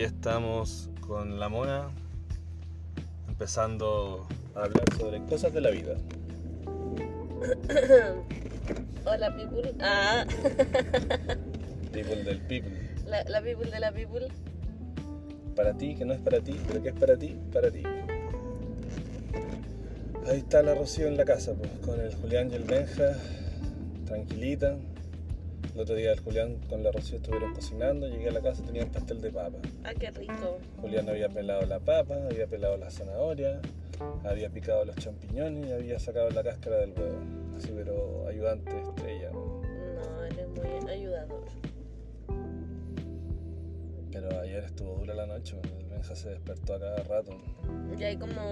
aquí 0.00 0.14
estamos 0.14 0.88
con 1.06 1.38
la 1.38 1.50
mona, 1.50 1.90
empezando 3.28 4.26
a 4.54 4.64
hablar 4.64 4.84
sobre 4.96 5.22
cosas 5.26 5.52
de 5.52 5.60
la 5.60 5.68
vida. 5.68 5.94
Hola, 9.04 9.36
people. 9.36 9.74
Ah, 9.78 10.24
People 11.92 12.24
del 12.24 12.40
people. 12.40 12.72
la, 13.06 13.24
la 13.24 13.42
people 13.42 13.70
de 13.70 13.78
la 13.78 13.92
people. 13.92 14.28
Para 15.54 15.74
ti, 15.74 15.94
que 15.94 16.06
no 16.06 16.14
es 16.14 16.20
para 16.20 16.40
ti, 16.40 16.58
pero 16.66 16.82
que 16.82 16.88
es 16.88 16.94
para 16.94 17.18
ti, 17.18 17.38
para 17.52 17.70
ti. 17.70 17.82
Ahí 20.26 20.38
está 20.38 20.62
la 20.62 20.74
Rocío 20.74 21.08
en 21.08 21.18
la 21.18 21.26
casa, 21.26 21.52
pues, 21.52 21.72
con 21.84 22.00
el 22.00 22.14
Julián 22.14 22.50
y 22.50 22.54
el 22.54 22.64
Benja, 22.64 23.18
tranquilita. 24.06 24.78
El 25.80 25.84
otro 25.84 25.94
día 25.94 26.12
el 26.12 26.20
Julián 26.20 26.60
con 26.68 26.82
la 26.82 26.92
Rocío 26.92 27.16
estuvieron 27.16 27.54
cocinando, 27.54 28.06
llegué 28.06 28.28
a 28.28 28.32
la 28.32 28.42
casa 28.42 28.62
y 28.62 28.66
tenían 28.66 28.90
pastel 28.90 29.22
de 29.22 29.30
papa. 29.30 29.56
Ah, 29.82 29.94
qué 29.98 30.10
rico. 30.10 30.58
Julián 30.78 31.08
había 31.08 31.30
pelado 31.30 31.62
la 31.62 31.80
papa, 31.80 32.16
había 32.30 32.46
pelado 32.46 32.76
la 32.76 32.90
zanahoria, 32.90 33.62
había 34.22 34.50
picado 34.50 34.84
los 34.84 34.94
champiñones 34.96 35.70
y 35.70 35.72
había 35.72 35.98
sacado 35.98 36.28
la 36.32 36.42
cáscara 36.42 36.76
del 36.76 36.92
huevo. 36.92 37.16
Así, 37.56 37.72
pero 37.74 38.28
ayudante 38.28 38.78
estrella. 38.78 39.30
¿no? 39.32 39.62
Eres 40.26 40.48
muy 40.50 40.90
ayudador. 40.90 41.44
Pero 44.12 44.38
ayer 44.38 44.64
estuvo 44.64 44.96
dura 44.96 45.14
la 45.14 45.24
noche, 45.24 45.56
el 45.78 45.86
Benja 45.86 46.14
se 46.14 46.28
despertó 46.28 46.74
a 46.74 46.80
cada 46.80 47.02
rato. 47.04 47.32
Y 47.98 48.04
ahí 48.04 48.18
como 48.18 48.42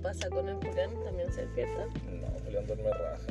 pasa 0.00 0.30
con 0.30 0.48
el 0.48 0.54
Julián, 0.54 0.90
también 1.02 1.32
se 1.32 1.40
despierta. 1.40 1.86
No, 1.86 2.28
Julián 2.44 2.68
duerme 2.68 2.90
raja. 2.90 3.26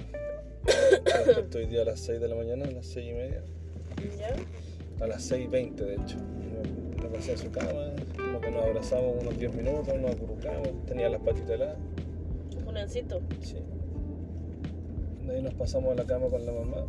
Hoy 1.55 1.65
día 1.65 1.81
a 1.81 1.85
las 1.85 1.99
6 2.01 2.19
de 2.19 2.27
la 2.27 2.35
mañana, 2.35 2.65
a 2.65 2.71
las 2.71 2.85
6 2.87 3.09
y 3.09 3.13
media. 3.13 3.41
¿Ya? 4.17 5.03
A 5.03 5.07
las 5.07 5.31
6.20 5.31 5.75
de 5.75 5.95
hecho. 5.95 6.17
Me, 6.17 7.03
me 7.03 7.09
pasé 7.09 7.33
a 7.33 7.37
su 7.37 7.49
cama, 7.51 7.93
como 8.15 8.41
que 8.41 8.51
nos 8.51 8.63
abrazamos 8.63 9.21
unos 9.21 9.37
10 9.37 9.55
minutos, 9.55 9.99
nos 9.99 10.11
acurrucamos, 10.11 10.85
tenía 10.85 11.09
las 11.09 11.21
patitas 11.21 11.51
heladas. 11.51 11.77
Juliancito. 12.65 13.21
Sí. 13.41 13.57
De 15.25 15.35
ahí 15.35 15.41
nos 15.41 15.53
pasamos 15.55 15.91
a 15.91 15.95
la 15.95 16.05
cama 16.05 16.27
con 16.27 16.45
la 16.45 16.51
mamá. 16.51 16.85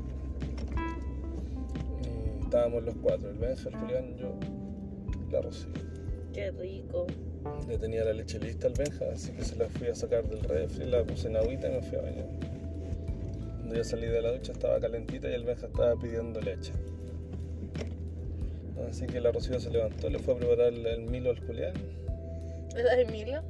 Y 2.03 2.45
estábamos 2.45 2.85
los 2.85 2.95
cuatro, 2.97 3.31
el 3.31 3.39
Benja, 3.39 3.69
el 3.69 3.77
Julián, 3.77 4.17
yo, 4.17 4.35
la 5.31 5.41
Rocío. 5.41 5.73
Qué 6.33 6.51
rico. 6.51 7.07
Ya 7.69 7.79
tenía 7.79 8.05
la 8.05 8.13
leche 8.13 8.39
lista 8.39 8.67
al 8.67 8.75
Benja, 8.75 9.07
así 9.13 9.33
que 9.33 9.45
se 9.45 9.57
la 9.57 9.69
fui 9.69 9.89
a 9.89 9.95
sacar 9.95 10.29
del 10.29 10.41
refri, 10.41 10.87
la 10.87 11.05
puse 11.05 11.29
en 11.29 11.37
agüita 11.37 11.69
y 11.69 11.73
me 11.73 11.83
fui 11.83 11.99
a 11.99 12.03
bañar. 12.03 12.58
Cuando 13.69 13.83
yo 13.83 13.85
salí 13.85 14.07
de 14.07 14.23
la 14.23 14.33
ducha 14.33 14.53
estaba 14.53 14.81
calentita 14.81 15.29
y 15.29 15.35
el 15.35 15.45
Benja 15.45 15.67
estaba 15.67 15.95
pidiendo 15.95 16.41
leche. 16.41 16.73
Así 18.89 19.07
que 19.07 19.21
la 19.21 19.31
Rocío 19.31 19.61
se 19.61 19.69
levantó, 19.69 20.09
le 20.09 20.19
fue 20.21 20.33
a 20.33 20.37
preparar 20.39 20.69
el, 20.69 20.87
el 20.87 21.03
Milo 21.03 21.29
al 21.29 21.47
Julián. 21.47 21.75
¿Verdad, 22.75 22.99
Emilio? 22.99 23.43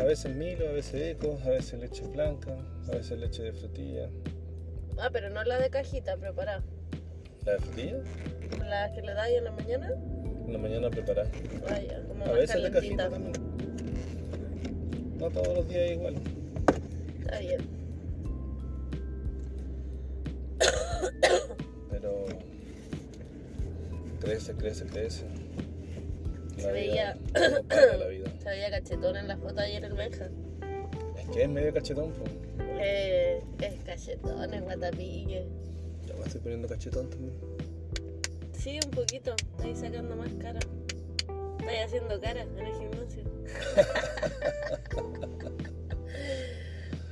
A 0.00 0.04
veces 0.04 0.34
Milo, 0.34 0.66
a 0.70 0.72
veces 0.72 1.16
Eco, 1.16 1.38
a 1.44 1.50
veces 1.50 1.78
leche 1.78 2.02
blanca, 2.06 2.56
a 2.88 2.92
veces 2.92 3.18
leche 3.18 3.42
de 3.42 3.52
frutilla. 3.52 4.08
Ah, 4.96 5.10
pero 5.12 5.28
no 5.28 5.44
la 5.44 5.58
de 5.58 5.68
cajita 5.68 6.16
preparada. 6.16 6.62
¿La 7.44 7.52
de 7.52 7.58
frutilla? 7.58 7.98
La 8.66 8.90
que 8.94 9.02
le 9.02 9.12
dais 9.12 9.36
en 9.36 9.44
la 9.44 9.52
mañana. 9.52 9.90
En 10.46 10.52
la 10.54 10.58
mañana 10.58 10.88
preparada. 10.88 11.28
Vaya, 11.68 12.02
como 12.08 12.24
A 12.24 12.28
más 12.28 12.34
veces 12.36 12.62
de 12.62 12.70
calentita. 12.70 12.80
cajita 12.80 13.10
también. 13.10 13.32
No 15.18 15.28
todos 15.28 15.54
los 15.54 15.68
días 15.68 15.90
igual. 15.90 16.14
Está 17.20 17.38
bien. 17.38 17.81
Crece, 24.32 24.54
crece, 24.54 24.86
crece. 24.86 25.24
Se 26.56 26.72
veía- 26.72 27.18
la 27.34 28.06
vida. 28.06 28.32
Se 28.42 28.48
veía 28.48 28.70
cachetón 28.70 29.16
en 29.16 29.28
la 29.28 29.36
foto 29.36 29.60
ayer 29.60 29.84
el 29.84 29.92
Benja. 29.92 30.28
Es 31.18 31.28
que 31.28 31.42
es 31.42 31.48
medio 31.50 31.72
cachetón, 31.74 32.12
pues. 32.12 32.30
Eh, 32.80 33.42
es 33.60 33.74
cachetón, 33.84 34.54
es 34.54 34.62
guatapique. 34.62 35.44
Yo 36.06 36.14
me 36.16 36.24
estoy 36.24 36.40
poniendo 36.40 36.66
cachetón 36.68 37.10
también. 37.10 37.34
Sí, 38.52 38.78
un 38.84 38.90
poquito. 38.90 39.34
Ahí 39.62 39.74
sacando 39.76 40.16
más 40.16 40.30
cara. 40.40 40.60
Estoy 41.60 41.76
haciendo 41.84 42.20
cara 42.20 42.42
en 42.42 42.58
el 42.58 42.72
gimnasio. 42.74 43.22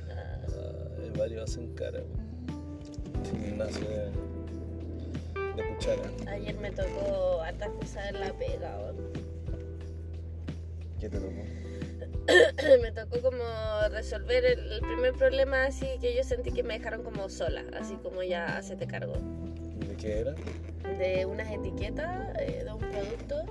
Ah, 0.09 0.41
varios 1.17 1.49
hacen 1.49 1.73
cara. 1.73 1.99
po. 2.01 3.33
Gimnasio 3.43 3.87
de 3.89 4.11
cuchara. 5.81 6.31
Ayer 6.31 6.55
me 6.57 6.71
tocó 6.71 7.41
hartas 7.41 7.69
cosas 7.69 8.09
en 8.09 8.19
la 8.19 8.33
pega. 8.33 8.77
¿Qué 10.99 11.09
te 11.09 11.19
tocó? 11.19 11.31
me 12.81 12.91
tocó 12.91 13.21
como 13.21 13.43
resolver 13.89 14.45
el, 14.45 14.71
el 14.73 14.81
primer 14.81 15.13
problema 15.13 15.65
así 15.65 15.87
que 15.99 16.15
yo 16.15 16.23
sentí 16.23 16.51
que 16.51 16.63
me 16.63 16.77
dejaron 16.77 17.03
como 17.03 17.29
sola. 17.29 17.63
Así 17.79 17.95
como 17.95 18.21
ya 18.23 18.57
hacete 18.57 18.85
cargo. 18.87 19.13
¿De 19.87 19.95
qué 19.97 20.19
era? 20.19 20.35
de 20.97 21.25
unas 21.25 21.49
etiquetas 21.51 22.35
eh, 22.39 22.63
de 22.63 22.71
un 22.71 22.79
producto 22.79 23.45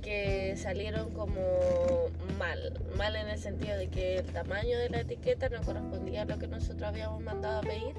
que 0.00 0.56
salieron 0.56 1.10
como 1.12 2.08
mal, 2.38 2.80
mal 2.96 3.14
en 3.14 3.28
el 3.28 3.38
sentido 3.38 3.76
de 3.76 3.88
que 3.88 4.18
el 4.18 4.26
tamaño 4.26 4.78
de 4.78 4.88
la 4.88 5.00
etiqueta 5.00 5.48
no 5.48 5.60
correspondía 5.62 6.22
a 6.22 6.24
lo 6.24 6.38
que 6.38 6.48
nosotros 6.48 6.82
habíamos 6.82 7.20
mandado 7.20 7.58
a 7.58 7.62
pedir 7.62 7.94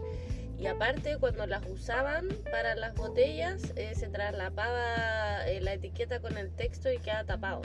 y 0.63 0.67
aparte 0.67 1.17
cuando 1.17 1.45
las 1.45 1.61
usaban 1.67 2.29
para 2.49 2.73
las 2.75 2.95
botellas 2.95 3.73
eh, 3.75 3.91
se 3.95 4.07
traslapaba 4.07 5.45
eh, 5.45 5.59
la 5.59 5.73
etiqueta 5.73 6.21
con 6.21 6.37
el 6.37 6.51
texto 6.51 6.89
y 6.89 6.99
queda 6.99 7.25
tapado. 7.25 7.61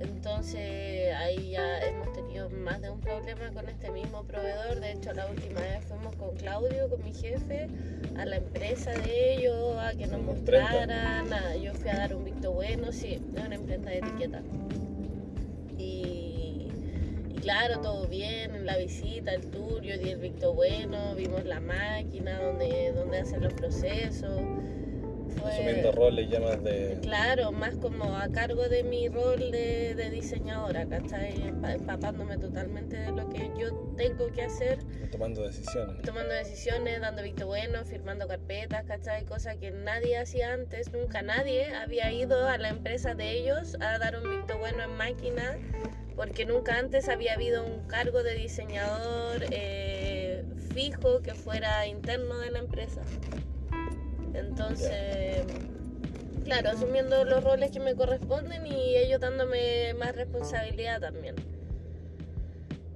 Entonces 0.00 1.14
ahí 1.14 1.50
ya 1.50 1.78
hemos 1.86 2.12
tenido 2.12 2.50
más 2.50 2.80
de 2.82 2.90
un 2.90 3.00
problema 3.00 3.50
con 3.52 3.68
este 3.68 3.90
mismo 3.90 4.24
proveedor. 4.24 4.80
De 4.80 4.92
hecho, 4.92 5.12
la 5.12 5.26
última 5.26 5.60
vez 5.60 5.84
fuimos 5.84 6.16
con 6.16 6.34
Claudio, 6.36 6.88
con 6.88 7.04
mi 7.04 7.12
jefe, 7.14 7.68
a 8.16 8.24
la 8.24 8.36
empresa 8.36 8.90
de 8.90 9.34
ellos, 9.34 9.76
a 9.78 9.92
que 9.94 10.06
nos 10.08 10.20
mostraran. 10.22 10.90
a- 11.32 11.54
yo 11.56 11.72
fui 11.74 11.88
a 11.90 11.96
dar 11.98 12.14
un 12.16 12.24
visto 12.24 12.50
bueno, 12.52 12.90
sí, 12.92 13.20
es 13.36 13.44
una 13.44 13.54
imprenta 13.54 13.90
de 13.90 13.98
etiqueta. 13.98 14.42
Y 15.78 16.19
claro, 17.40 17.80
todo 17.80 18.06
bien 18.08 18.54
en 18.54 18.66
la 18.66 18.76
visita, 18.76 19.32
el 19.32 19.46
tour, 19.50 19.82
yo 19.82 19.96
di 19.98 20.10
el 20.10 20.18
visto 20.18 20.54
bueno, 20.54 21.14
vimos 21.14 21.44
la 21.44 21.60
máquina 21.60 22.38
donde, 22.40 22.92
donde 22.94 23.18
hacen 23.18 23.42
los 23.42 23.54
procesos. 23.54 24.40
Fue- 25.36 25.50
Asumiendo 25.52 25.92
roles 25.92 26.28
ya 26.28 26.40
más 26.40 26.62
de. 26.64 26.98
Claro, 27.02 27.52
más 27.52 27.76
como 27.76 28.16
a 28.16 28.28
cargo 28.30 28.68
de 28.68 28.82
mi 28.82 29.08
rol 29.08 29.50
de, 29.52 29.94
de 29.94 30.10
diseñadora, 30.10 30.86
¿cachai? 30.86 31.34
Empa- 31.40 31.74
Empapándome 31.74 32.36
totalmente 32.36 32.96
de 32.96 33.12
lo 33.12 33.28
que 33.30 33.48
yo 33.56 33.72
tengo 33.96 34.30
que 34.32 34.42
hacer, 34.42 34.80
tomando 35.10 35.42
decisiones. 35.44 36.02
tomando 36.02 36.34
decisiones, 36.34 37.00
dando 37.00 37.22
visto 37.22 37.46
bueno, 37.46 37.84
firmando 37.84 38.26
carpetas, 38.26 38.84
¿cachai? 38.84 39.24
Cosa 39.24 39.56
que 39.56 39.70
nadie 39.70 40.18
hacía 40.18 40.52
antes, 40.52 40.92
nunca 40.92 41.22
nadie 41.22 41.72
había 41.76 42.10
ido 42.12 42.46
a 42.48 42.58
la 42.58 42.68
empresa 42.68 43.14
de 43.14 43.30
ellos 43.30 43.76
a 43.80 43.98
dar 43.98 44.16
un 44.18 44.28
visto 44.30 44.58
bueno 44.58 44.82
en 44.82 44.96
máquina, 44.96 45.56
porque 46.16 46.44
nunca 46.44 46.78
antes 46.78 47.08
había 47.08 47.34
habido 47.34 47.64
un 47.64 47.86
cargo 47.86 48.22
de 48.22 48.34
diseñador 48.34 49.44
eh, 49.50 50.44
fijo 50.74 51.20
que 51.22 51.34
fuera 51.34 51.86
interno 51.86 52.38
de 52.38 52.50
la 52.50 52.58
empresa. 52.58 53.02
Entonces, 54.34 55.44
claro, 56.44 56.70
asumiendo 56.70 57.24
los 57.24 57.42
roles 57.42 57.70
que 57.70 57.80
me 57.80 57.94
corresponden 57.94 58.66
y 58.66 58.96
ellos 58.96 59.20
dándome 59.20 59.94
más 59.94 60.14
responsabilidad 60.14 61.00
también. 61.00 61.36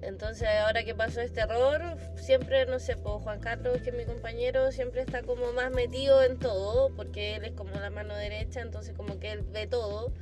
Entonces, 0.05 0.47
ahora 0.63 0.85
que 0.85 0.95
pasó 0.95 1.23
este 1.23 1.41
error, 1.41 1.81
siempre, 2.17 2.67
no 2.67 2.79
sé, 2.79 2.95
pues 2.97 3.23
Juan 3.23 3.41
Carlos, 3.41 3.81
que 3.83 3.89
es 3.89 3.97
mi 3.97 4.05
compañero, 4.05 4.71
siempre 4.71 5.01
está 5.01 5.23
como 5.23 5.53
más 5.53 5.71
metido 5.71 6.23
en 6.23 6.39
todo, 6.39 6.95
porque 6.95 7.37
él 7.37 7.45
es 7.45 7.53
como 7.53 7.71
la 7.81 7.89
mano 7.89 8.15
derecha, 8.15 8.61
entonces 8.61 8.95
como 8.95 9.19
que 9.19 9.33
él 9.33 9.43
ve 9.43 9.67
todo. 9.67 10.13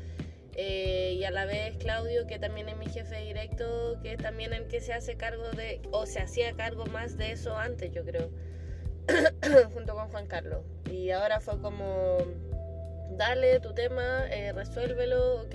Eh, 0.55 1.17
y 1.19 1.25
a 1.25 1.31
la 1.31 1.47
vez 1.47 1.77
Claudio, 1.79 2.27
que 2.27 2.39
también 2.39 2.69
es 2.69 2.77
mi 2.77 2.87
jefe 2.87 3.17
directo, 3.21 3.99
que 4.03 4.13
es 4.13 4.19
también 4.19 4.53
el 4.53 4.67
que 4.69 4.81
se 4.81 4.93
hace 4.93 5.17
cargo 5.17 5.49
de, 5.51 5.81
o 5.93 6.05
se 6.05 6.21
hacía 6.21 6.53
cargo 6.55 6.85
más 6.87 7.17
de 7.17 7.33
eso 7.33 7.57
antes, 7.57 7.91
yo 7.93 8.05
creo, 8.05 8.31
junto 9.73 9.95
con 9.95 10.09
Juan 10.11 10.27
Carlos. 10.27 10.65
Y 10.91 11.11
ahora 11.11 11.41
fue 11.41 11.59
como, 11.61 12.19
dale 13.17 13.61
tu 13.61 13.73
tema, 13.73 14.27
eh, 14.31 14.53
resuélvelo, 14.53 15.43
ok. 15.43 15.55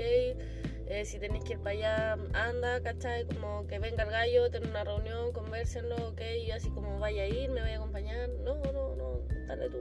Eh, 0.89 1.03
si 1.03 1.19
tenéis 1.19 1.43
que 1.43 1.53
ir 1.53 1.59
para 1.59 1.71
allá, 1.71 2.17
anda, 2.33 2.81
¿cachai? 2.81 3.25
Como 3.25 3.67
que 3.67 3.77
venga 3.77 4.03
el 4.03 4.09
gallo, 4.09 4.49
tener 4.49 4.69
una 4.69 4.83
reunión, 4.83 5.31
conversenlo, 5.33 5.95
ok. 6.07 6.21
Y 6.45 6.51
así 6.51 6.69
como 6.71 6.97
vaya 6.97 7.23
a 7.23 7.27
ir, 7.27 7.51
me 7.51 7.61
voy 7.61 7.71
a 7.71 7.75
acompañar. 7.75 8.29
No, 8.43 8.55
no, 8.71 8.95
no, 8.95 9.21
dale 9.47 9.69
tú. 9.69 9.79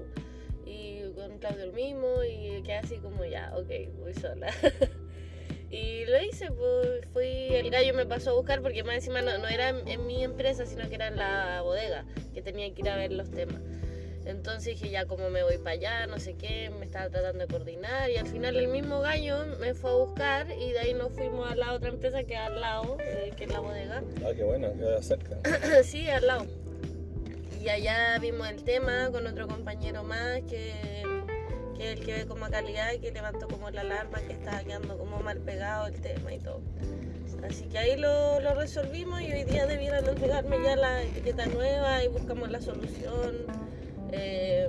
Y 0.67 1.05
con 1.15 1.39
Claudio 1.39 1.65
el 1.65 1.73
mismo, 1.73 2.23
y 2.25 2.61
quedé 2.63 2.79
así 2.79 2.97
como 2.99 3.25
ya, 3.25 3.55
ok, 3.57 3.71
voy 3.99 4.15
sola. 4.15 4.49
Y 5.77 6.07
lo 6.07 6.23
hice, 6.23 6.51
pues 6.53 7.07
fui, 7.13 7.55
el 7.55 7.71
gallo 7.71 7.93
me 7.93 8.07
pasó 8.07 8.31
a 8.31 8.33
buscar 8.35 8.63
porque 8.63 8.83
más 8.83 8.95
encima 8.95 9.21
no, 9.21 9.37
no 9.37 9.47
era 9.47 9.69
en, 9.69 9.87
en 9.87 10.07
mi 10.07 10.25
empresa, 10.25 10.65
sino 10.65 10.89
que 10.89 10.95
era 10.95 11.09
en 11.09 11.17
la 11.17 11.61
bodega, 11.61 12.07
que 12.33 12.41
tenía 12.41 12.73
que 12.73 12.81
ir 12.81 12.89
a 12.89 12.97
ver 12.97 13.13
los 13.13 13.31
temas. 13.31 13.61
Entonces 14.25 14.65
dije, 14.65 14.91
ya 14.91 15.05
como 15.07 15.29
me 15.29 15.43
voy 15.43 15.59
para 15.59 15.73
allá, 15.73 16.07
no 16.07 16.19
sé 16.19 16.35
qué, 16.35 16.71
me 16.71 16.87
estaba 16.87 17.11
tratando 17.11 17.47
de 17.47 17.47
coordinar 17.47 18.11
y 18.11 18.17
al 18.17 18.27
final 18.27 18.57
el 18.57 18.69
mismo 18.69 19.01
gallo 19.01 19.45
me 19.61 19.75
fue 19.75 19.91
a 19.91 19.95
buscar 19.95 20.47
y 20.51 20.73
de 20.73 20.79
ahí 20.81 20.95
nos 20.95 21.13
fuimos 21.13 21.51
a 21.51 21.55
la 21.55 21.73
otra 21.75 21.91
empresa 21.91 22.25
que 22.25 22.35
es 22.35 22.41
al 22.41 22.61
lado, 22.61 22.97
eh, 23.01 23.33
que 23.37 23.45
es 23.45 23.53
la 23.53 23.61
bodega. 23.61 24.03
Ah, 24.25 24.31
qué 24.35 24.43
bueno, 24.43 24.73
queda 24.73 25.01
cerca. 25.03 25.37
sí, 25.85 26.09
al 26.09 26.27
lado. 26.27 26.47
Y 27.63 27.69
allá 27.69 28.19
vimos 28.19 28.49
el 28.49 28.65
tema 28.65 29.11
con 29.13 29.27
otro 29.27 29.47
compañero 29.47 30.03
más 30.03 30.41
que, 30.43 30.73
que 31.77 31.93
es 31.93 31.99
el 31.99 32.05
que 32.05 32.13
ve 32.15 32.27
como 32.27 32.49
calidad 32.49 32.93
y 32.93 32.99
que 32.99 33.11
levantó 33.13 33.49
como 33.49 33.71
la 33.71 33.83
alarma 33.83 34.21
que 34.21 34.33
estaba 34.33 34.61
quedando 34.61 34.97
como 34.99 35.21
mal 35.21 35.39
pegado 35.39 35.87
el 35.87 36.01
tema 36.01 36.35
y 36.35 36.39
todo. 36.39 36.61
Así 37.49 37.67
que 37.67 37.79
ahí 37.79 37.97
lo, 37.97 38.41
lo 38.41 38.55
resolvimos 38.55 39.21
y 39.21 39.33
hoy 39.33 39.45
día 39.45 39.67
debieran 39.67 40.07
entregarme 40.07 40.57
ya 40.63 40.77
la 40.77 41.03
etiqueta 41.03 41.47
nueva 41.47 42.03
y 42.03 42.09
buscamos 42.09 42.51
la 42.51 42.61
solución. 42.61 43.47
Eh, 44.13 44.69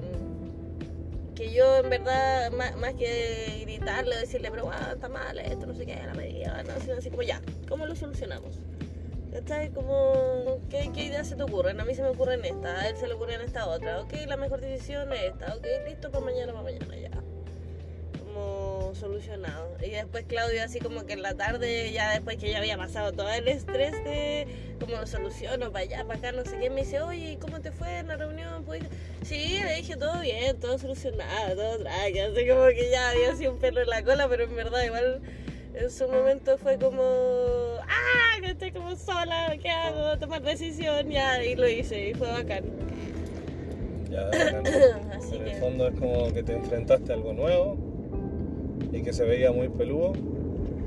que 1.35 1.53
yo 1.53 1.77
en 1.77 1.89
verdad, 1.91 2.51
más, 2.51 2.75
más 2.77 2.95
que 2.95 3.59
gritarle, 3.61 4.15
decirle, 4.17 4.49
pero 4.49 4.71
ah, 4.71 4.93
está 4.95 5.07
mal 5.07 5.37
esto, 5.37 5.67
no 5.67 5.75
sé 5.75 5.85
qué, 5.85 5.95
la 5.95 6.15
medida, 6.15 6.63
no, 6.63 6.79
sino 6.81 6.95
así 6.97 7.11
como 7.11 7.21
ya, 7.21 7.41
¿cómo 7.69 7.85
lo 7.85 7.95
solucionamos? 7.95 8.59
¿Cachai? 9.31 9.69
Como, 9.69 10.59
¿qué, 10.69 10.89
¿qué 10.93 11.05
ideas 11.05 11.27
se 11.27 11.35
te 11.35 11.43
ocurren? 11.43 11.79
A 11.79 11.85
mí 11.85 11.93
se 11.93 12.01
me 12.01 12.09
ocurren 12.09 12.43
esta, 12.45 12.79
a 12.79 12.89
él 12.89 12.97
se 12.97 13.07
le 13.07 13.13
ocurre 13.13 13.35
en 13.35 13.41
esta 13.41 13.67
otra. 13.67 14.01
Ok, 14.01 14.13
la 14.25 14.37
mejor 14.37 14.61
decisión 14.61 15.11
es 15.13 15.23
esta. 15.33 15.55
Ok, 15.55 15.65
listo, 15.87 16.11
para 16.11 16.25
mañana, 16.25 16.53
para 16.53 16.63
mañana, 16.63 16.95
ya. 16.95 17.09
Como 18.19 18.93
solucionado. 18.95 19.75
Y 19.81 19.89
después 19.89 20.25
Claudio 20.27 20.63
así 20.63 20.79
como 20.79 21.05
que 21.05 21.13
en 21.13 21.21
la 21.21 21.33
tarde, 21.33 21.91
ya 21.91 22.11
después 22.11 22.37
que 22.37 22.49
ya 22.51 22.59
había 22.59 22.77
pasado 22.77 23.11
todo 23.11 23.29
el 23.29 23.47
estrés 23.47 23.91
de 24.03 24.47
cómo 24.79 24.95
lo 24.95 25.07
soluciono, 25.07 25.71
para 25.71 25.83
allá, 25.83 26.05
para 26.05 26.19
acá, 26.19 26.31
no 26.31 26.45
sé 26.45 26.57
qué, 26.59 26.69
me 26.69 26.81
dice, 26.81 27.01
oye, 27.01 27.33
¿y 27.33 27.37
¿cómo 27.37 27.59
te 27.59 27.71
fue 27.71 27.99
en 27.99 28.07
la 28.07 28.15
reunión? 28.15 28.65
¿Pudiste-?" 28.65 28.89
Sí, 29.23 29.59
le 29.61 29.75
dije, 29.75 29.97
todo 29.97 30.21
bien, 30.21 30.57
todo 30.59 30.77
solucionado, 30.77 31.55
todo 31.55 31.79
tranqui. 31.79 32.19
Así 32.19 32.47
como 32.47 32.67
que 32.67 32.89
ya 32.91 33.09
había 33.09 33.35
sido 33.35 33.51
un 33.51 33.59
pelo 33.59 33.81
en 33.81 33.89
la 33.89 34.03
cola, 34.03 34.27
pero 34.29 34.45
en 34.45 34.55
verdad 34.55 34.83
igual 34.83 35.21
en 35.79 35.91
su 35.91 36.07
momento 36.07 36.57
fue 36.57 36.77
como, 36.77 37.01
ah, 37.01 38.41
que 38.41 38.51
estoy 38.51 38.71
como 38.71 38.95
sola, 38.95 39.55
¿qué 39.61 39.69
hago? 39.69 40.17
Tomar 40.19 40.41
decisión, 40.41 41.09
ya, 41.09 41.43
y 41.43 41.55
lo 41.55 41.67
hice, 41.67 42.09
y 42.09 42.13
fue 42.13 42.27
bacán. 42.29 42.63
Ya, 44.09 44.25
bacán. 44.25 44.65
Así 45.15 45.35
en 45.35 45.43
que- 45.45 45.51
el 45.51 45.57
fondo 45.57 45.87
es 45.87 45.95
como 45.99 46.33
que 46.33 46.43
te 46.43 46.53
enfrentaste 46.55 47.11
a 47.11 47.15
algo 47.15 47.33
nuevo 47.33 47.77
y 48.91 49.01
que 49.01 49.13
se 49.13 49.23
veía 49.25 49.51
muy 49.51 49.69
peludo 49.69 50.13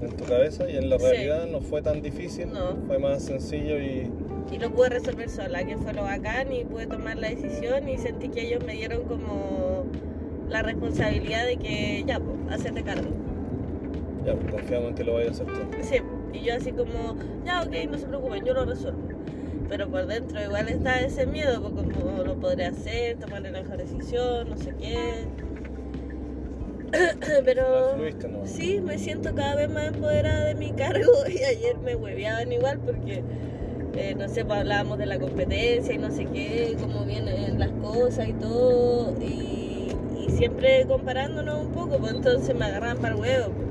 en 0.03 0.11
tu 0.17 0.25
cabeza 0.25 0.69
y 0.71 0.77
en 0.77 0.89
la 0.89 0.99
Sí. 0.99 1.05
realidad 1.07 1.47
no 1.47 1.61
fue 1.61 1.83
tan 1.83 2.01
difícil, 2.03 2.53
No. 2.53 2.77
fue 2.87 2.99
más 2.99 3.23
sencillo 3.23 3.79
y 3.79 4.11
Y 4.53 4.59
lo 4.59 4.71
pude 4.71 4.89
resolver 4.89 5.29
sola, 5.31 5.63
que 5.65 5.77
fue 5.77 5.93
lo 5.93 6.03
bacán, 6.03 6.53
y 6.53 6.65
pude 6.65 6.87
tomar 6.89 7.17
la 7.19 7.29
decisión, 7.29 7.89
y 7.89 7.99
sentí 7.99 8.31
que 8.31 8.49
ellos 8.49 8.65
me 8.65 8.73
dieron 8.73 9.05
como 9.05 9.85
la 10.49 10.63
responsabilidad 10.63 11.47
de 11.47 11.57
que, 11.57 12.03
ya, 12.05 12.19
pues, 12.19 12.37
hacerte 12.59 12.83
cargo. 12.83 13.11
Ya, 14.25 14.35
pues 14.35 14.51
confiamos 14.51 14.91
en 14.91 14.95
que 14.95 15.05
lo 15.05 15.15
vayas 15.15 15.41
a 15.41 15.45
hacer 15.45 15.55
tú. 15.55 15.77
Sí, 15.83 15.97
y 16.33 16.43
yo 16.43 16.55
así 16.55 16.73
como, 16.73 17.17
ya, 17.45 17.63
ok, 17.63 17.73
no 17.91 17.99
se 17.99 18.07
preocupen, 18.07 18.45
yo 18.45 18.55
lo 18.55 18.65
resuelvo. 18.65 19.01
Pero 19.69 19.89
por 19.89 20.07
dentro 20.07 20.43
igual 20.43 20.69
está 20.69 21.01
ese 21.01 21.27
miedo, 21.27 21.63
porque 21.63 21.89
como 21.89 22.25
lo 22.25 22.35
podré 22.37 22.67
hacer, 22.67 23.19
tomar 23.19 23.43
la 23.43 23.53
mejor 23.53 23.77
decisión, 23.77 24.49
no 24.49 24.57
sé 24.57 24.75
qué. 24.79 25.27
Pero 27.45 27.95
fluiste, 27.97 28.29
¿no? 28.29 28.45
sí, 28.47 28.81
me 28.81 28.99
siento 28.99 29.33
cada 29.33 29.55
vez 29.55 29.71
más 29.71 29.87
empoderada 29.87 30.47
de 30.47 30.57
mi 30.57 30.73
cargo 30.73 31.13
y 31.29 31.45
ayer 31.45 31.79
me 31.79 31.95
hueveaban 31.95 32.51
igual 32.51 32.81
porque, 32.81 33.23
eh, 33.97 34.15
no 34.19 34.29
sé, 34.29 34.45
pues 34.45 34.59
hablábamos 34.59 34.99
de 34.99 35.07
la 35.07 35.21
competencia 35.21 35.95
y 35.95 35.99
no 35.99 36.11
sé 36.11 36.27
qué, 36.27 36.77
cómo 36.81 37.05
vienen 37.05 37.61
las 37.61 37.71
cosas 37.71 38.29
y 38.29 38.33
todo, 38.33 39.15
y, 39.21 39.95
y 40.19 40.31
siempre 40.31 40.85
comparándonos 40.87 41.61
un 41.67 41.73
poco, 41.73 41.99
pues 41.99 42.13
entonces 42.13 42.57
me 42.57 42.65
agarraban 42.65 42.99
para 42.99 43.15
el 43.15 43.21
huevo. 43.21 43.70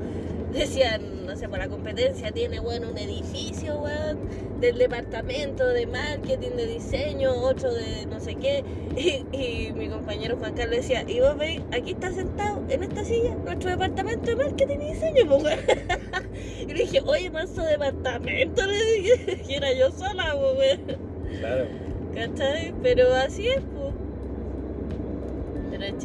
Decían, 0.52 1.26
no 1.26 1.36
sé, 1.36 1.48
por 1.48 1.58
la 1.58 1.68
competencia 1.68 2.32
tiene, 2.32 2.58
bueno, 2.58 2.90
un 2.90 2.98
edificio, 2.98 3.78
weón, 3.78 4.18
del 4.60 4.78
departamento 4.78 5.66
de 5.66 5.86
marketing, 5.86 6.50
de 6.56 6.66
diseño, 6.66 7.32
otro 7.32 7.72
de 7.72 8.06
no 8.06 8.20
sé 8.20 8.34
qué. 8.34 8.64
Y, 8.96 9.24
y 9.32 9.72
mi 9.72 9.88
compañero 9.88 10.36
Juan 10.36 10.54
Carlos 10.54 10.78
decía, 10.78 11.04
y 11.06 11.20
vos 11.20 11.38
veis, 11.38 11.62
aquí 11.72 11.92
está 11.92 12.12
sentado 12.12 12.60
en 12.68 12.82
esta 12.82 13.04
silla 13.04 13.34
nuestro 13.44 13.70
departamento 13.70 14.30
de 14.30 14.36
marketing 14.36 14.78
y 14.80 14.92
diseño, 14.92 15.26
pues, 15.28 15.44
weón. 15.44 15.60
Y 16.60 16.66
le 16.66 16.84
dije, 16.84 17.00
oye, 17.06 17.30
manso 17.30 17.62
departamento, 17.62 18.66
le 18.66 18.84
dije, 18.94 19.42
que 19.46 19.56
era 19.56 19.72
yo 19.72 19.90
sola, 19.92 20.36
pues, 20.36 20.58
weón. 20.58 20.98
Claro. 21.38 21.66
¿Cachai? 22.14 22.74
Pero 22.82 23.14
así 23.14 23.46
es, 23.48 23.60
pues. 23.72 23.79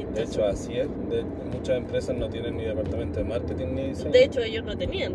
De 0.03 0.23
hecho, 0.23 0.45
así 0.45 0.73
es. 0.77 0.87
De- 1.09 1.23
muchas 1.53 1.77
empresas 1.77 2.15
no 2.17 2.27
tienen 2.29 2.57
ni 2.57 2.63
departamento 2.65 3.19
de 3.19 3.25
marketing 3.25 3.67
ni 3.73 3.87
diseño. 3.89 4.11
De 4.11 4.23
hecho, 4.23 4.41
ellos 4.41 4.63
no 4.65 4.77
tenían. 4.77 5.13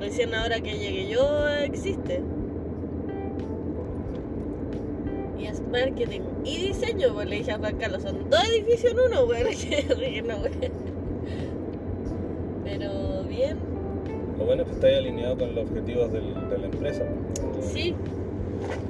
Recién 0.00 0.34
ahora 0.34 0.60
que 0.60 0.72
llegué 0.78 1.08
yo 1.08 1.48
existe. 1.64 2.20
Y 5.38 5.46
es 5.46 5.60
marketing 5.72 6.20
y 6.44 6.68
diseño, 6.68 7.14
pues 7.14 7.28
le 7.28 7.36
dije 7.36 7.52
a 7.52 7.58
Juan 7.58 7.76
Carlos, 7.76 8.02
son 8.02 8.30
dos 8.30 8.44
edificios 8.48 8.92
en 8.92 9.00
uno, 9.00 9.26
güey. 9.26 9.42
Le 9.44 9.50
dije, 10.08 10.22
no, 10.22 10.38
güey. 10.38 10.52
Pero 12.64 13.24
bien, 13.28 13.58
Lo 14.38 14.44
bueno 14.44 14.62
es 14.62 14.68
que 14.68 14.74
estáis 14.74 14.98
alineado 14.98 15.36
con 15.38 15.54
los 15.54 15.64
objetivos 15.68 16.12
del- 16.12 16.48
de 16.48 16.58
la 16.58 16.66
empresa. 16.66 17.04
sí, 17.60 17.94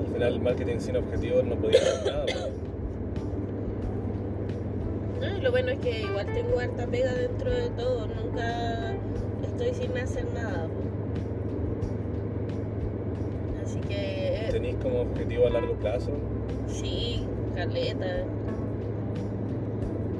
Al 0.06 0.12
final, 0.14 0.32
el 0.34 0.40
marketing 0.40 0.78
sin 0.78 0.96
objetivos 0.96 1.44
no 1.44 1.56
podía 1.56 1.80
hacer 1.80 2.12
nada. 2.12 2.26
Pues. 5.42 5.44
lo 5.44 5.50
bueno 5.50 5.70
es 5.72 5.78
que 5.80 6.02
igual 6.02 6.26
tengo 6.26 6.60
harta 6.60 6.86
pega 6.86 7.12
dentro 7.14 7.50
de 7.50 7.70
todo, 7.70 8.06
nunca 8.06 8.94
estoy 9.42 9.74
sin 9.74 9.96
hacer 9.98 10.26
nada. 10.32 10.68
pues. 10.68 10.82
Así 13.64 13.80
que 13.80 14.48
¿Tenéis 14.50 14.76
como 14.82 15.00
objetivo 15.00 15.46
a 15.46 15.50
largo 15.50 15.74
plazo? 15.74 16.10
Sí, 16.66 17.26
caleta. 17.54 18.24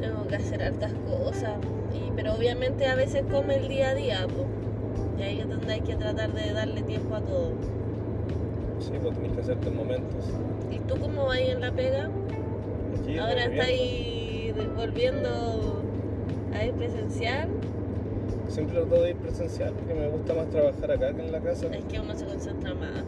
Tengo 0.01 0.27
que 0.27 0.37
hacer 0.37 0.63
hartas 0.63 0.93
cosas. 1.07 1.55
Y, 1.95 2.11
pero 2.17 2.35
obviamente 2.35 2.87
a 2.87 2.95
veces 2.95 3.25
come 3.31 3.57
el 3.57 3.69
día 3.69 3.91
a 3.91 3.95
día, 3.95 4.27
po. 4.27 4.47
Y 5.19 5.23
ahí 5.23 5.41
es 5.41 5.49
donde 5.49 5.73
hay 5.73 5.81
que 5.81 5.95
tratar 5.97 6.33
de 6.33 6.53
darle 6.53 6.83
tiempo 6.83 7.15
a 7.15 7.21
todo. 7.21 7.53
Sí, 8.79 8.93
pues 9.01 9.15
tenéis 9.15 9.35
que 9.35 9.41
hacerte 9.41 9.69
en 9.69 9.77
momentos. 9.77 10.25
¿Y 10.71 10.79
tú 10.81 10.97
cómo 10.99 11.27
vas 11.27 11.39
en 11.39 11.61
la 11.61 11.71
pega? 11.71 12.11
Aquí, 13.01 13.19
Ahora 13.19 13.47
volviendo. 13.47 14.22
De- 14.55 14.67
volviendo 14.69 15.83
a 16.55 16.65
ir 16.65 16.73
presencial. 16.75 17.49
Siempre 18.49 18.81
trato 18.81 19.03
de 19.03 19.11
ir 19.11 19.17
presencial 19.17 19.73
porque 19.73 19.95
me 19.95 20.09
gusta 20.09 20.35
más 20.35 20.49
trabajar 20.51 20.91
acá 20.93 21.15
que 21.15 21.23
en 21.23 21.33
la 21.33 21.41
casa. 21.41 21.67
Es 21.69 21.85
que 21.87 22.01
uno 22.01 22.15
se 22.15 22.27
concentra 22.27 22.75
más. 22.75 23.05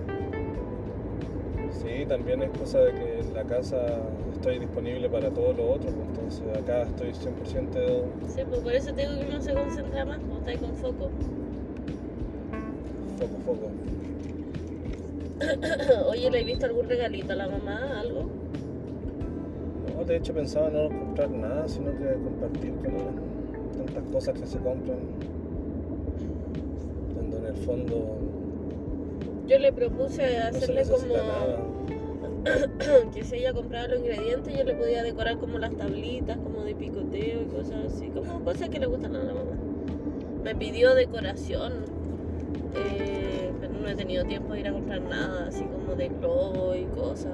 Sí, 1.70 2.06
también 2.06 2.42
es 2.42 2.50
cosa 2.50 2.78
de 2.80 2.94
que 2.94 3.20
en 3.20 3.34
la 3.34 3.44
casa 3.44 3.76
estoy 4.32 4.58
disponible 4.58 5.08
para 5.10 5.28
todo 5.30 5.52
lo 5.52 5.70
otro, 5.72 5.90
pues, 5.90 6.08
entonces 6.08 6.56
acá 6.56 6.82
estoy 6.84 7.12
100% 7.12 7.78
Sí, 8.26 8.40
pues 8.48 8.60
por 8.62 8.72
eso 8.72 8.94
te 8.94 9.02
digo 9.02 9.20
que 9.20 9.28
uno 9.28 9.40
se 9.42 9.52
concentra 9.52 10.04
más, 10.06 10.18
pues 10.20 10.38
está 10.38 10.50
ahí 10.50 10.56
con 10.58 10.74
foco. 10.76 11.10
foco, 13.18 13.38
foco. 13.44 13.70
Oye, 16.08 16.30
¿le 16.30 16.40
he 16.40 16.44
visto 16.44 16.64
algún 16.66 16.88
regalito 16.88 17.32
a 17.32 17.36
la 17.36 17.48
mamá? 17.48 18.00
¿Algo? 18.00 18.43
De 20.06 20.16
hecho 20.16 20.34
pensaba 20.34 20.68
no 20.68 20.88
comprar 20.88 21.30
nada, 21.30 21.66
sino 21.66 21.90
que 21.96 22.12
compartir 22.12 22.74
con 22.74 22.94
ella. 22.94 23.12
Tantas 23.78 24.04
cosas 24.12 24.38
que 24.38 24.46
se 24.46 24.58
compran. 24.58 24.98
Cuando 27.14 27.38
en 27.38 27.46
el 27.46 27.56
fondo 27.56 28.18
Yo 29.46 29.58
le 29.58 29.72
propuse 29.72 30.38
no 30.38 30.44
hacerle 30.48 30.82
como 30.84 31.06
nada. 31.06 31.58
que 33.14 33.24
si 33.24 33.36
ella 33.36 33.54
compraba 33.54 33.88
los 33.88 34.00
ingredientes 34.00 34.54
yo 34.54 34.64
le 34.64 34.74
podía 34.74 35.02
decorar 35.02 35.38
como 35.38 35.58
las 35.58 35.74
tablitas, 35.74 36.36
como 36.36 36.62
de 36.62 36.74
picoteo 36.74 37.40
y 37.40 37.46
cosas 37.46 37.86
así, 37.86 38.08
como 38.08 38.44
cosas 38.44 38.68
que 38.68 38.78
le 38.78 38.86
gustan 38.86 39.16
a 39.16 39.22
la 39.22 39.32
mamá. 39.32 39.56
Me 40.42 40.54
pidió 40.54 40.94
decoración, 40.94 41.72
eh, 42.74 43.50
pero 43.58 43.72
no 43.72 43.88
he 43.88 43.94
tenido 43.94 44.24
tiempo 44.24 44.52
de 44.52 44.60
ir 44.60 44.68
a 44.68 44.72
comprar 44.72 45.00
nada, 45.00 45.46
así 45.48 45.64
como 45.64 45.94
de 45.94 46.08
globo 46.08 46.74
y 46.74 46.84
cosas. 46.84 47.32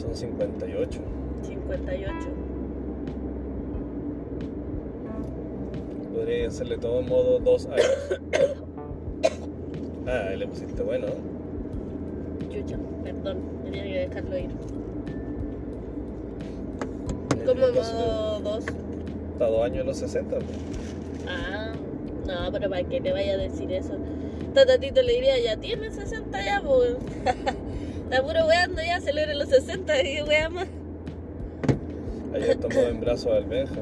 Son 0.00 0.14
58. 0.14 1.00
58. 1.42 2.16
Podría 6.14 6.48
hacerle 6.48 6.78
todo 6.78 7.00
en 7.00 7.08
modo 7.08 7.38
dos 7.38 7.66
años. 7.66 7.86
Ah, 10.06 10.30
le 10.36 10.44
pusiste 10.44 10.82
bueno. 10.82 11.06
Chucha, 12.50 12.76
perdón, 13.04 13.38
tenía 13.62 13.84
que 13.84 14.08
dejarlo 14.08 14.38
ir. 14.38 14.50
Caso, 17.74 17.94
modo 17.94 18.40
2. 18.40 18.64
Está 19.32 19.46
dos 19.46 19.64
años 19.64 19.80
en 19.82 19.86
los 19.86 19.96
60. 19.98 20.36
pues. 20.36 20.48
Ah, 21.28 21.72
no, 22.26 22.50
pero 22.50 22.70
para 22.70 22.82
que 22.82 23.00
te 23.00 23.12
vaya 23.12 23.34
a 23.34 23.36
decir 23.36 23.70
eso. 23.70 23.92
Tatatito 24.52 25.02
le 25.02 25.12
diría, 25.12 25.38
ya 25.38 25.56
tienes 25.58 25.94
60 25.94 26.44
ya, 26.44 26.60
pues. 26.64 26.96
Está 28.10 28.22
puro 28.24 28.44
weando 28.46 28.82
ya, 28.82 29.00
celebra 29.00 29.34
los 29.34 29.48
60 29.48 30.02
y 30.02 30.22
wea 30.22 30.48
más. 30.48 30.66
Ayer 32.34 32.56
tomó 32.56 32.80
en 32.80 33.00
brazos 33.00 33.32
al 33.32 33.44
Benja, 33.44 33.80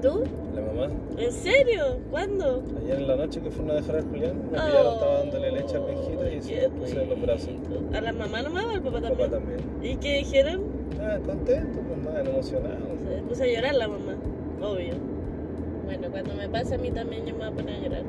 ¿Tú? 0.00 0.24
la 0.54 0.62
mamá. 0.62 0.92
¿En 1.18 1.32
serio? 1.32 1.98
¿Cuándo? 2.10 2.62
Ayer 2.84 2.96
en 2.98 3.06
la 3.08 3.16
noche 3.16 3.40
que 3.40 3.50
fueron 3.50 3.72
a 3.72 3.80
dejar 3.80 3.96
al 3.96 4.04
Julián, 4.04 4.36
me 4.50 4.58
Oh, 4.58 4.64
pillaron, 4.66 4.94
estaba 4.94 5.18
dándole 5.18 5.52
leche 5.52 5.76
al 5.76 5.82
Benjita 5.84 6.30
y 6.30 6.42
se 6.42 6.48
qué 6.54 6.62
lo 6.62 6.70
puse 6.70 7.02
en 7.02 7.08
los 7.10 7.20
brazos. 7.20 7.50
¿A 7.94 8.00
la 8.00 8.12
mamá 8.12 8.42
nomás 8.42 8.64
o 8.64 8.70
al 8.70 8.82
papá 8.82 9.00
también? 9.00 9.18
papá 9.18 9.30
también. 9.30 9.60
¿Y 9.82 9.96
qué 9.96 10.18
dijeron? 10.18 10.62
Ah, 11.00 11.18
contento, 11.26 11.78
pues 11.80 12.26
emocionado. 12.28 12.78
Se 13.06 13.22
puso 13.28 13.42
a 13.42 13.46
llorar 13.46 13.74
la 13.74 13.88
mamá, 13.88 14.14
obvio. 14.62 14.94
Bueno, 15.84 16.08
cuando 16.10 16.34
me 16.34 16.48
pase 16.48 16.74
a 16.74 16.78
mí 16.78 16.90
también 16.90 17.26
yo 17.26 17.32
me 17.34 17.38
voy 17.40 17.48
a 17.48 17.50
poner 17.52 17.74
a 17.74 17.78
llorar. 17.80 18.02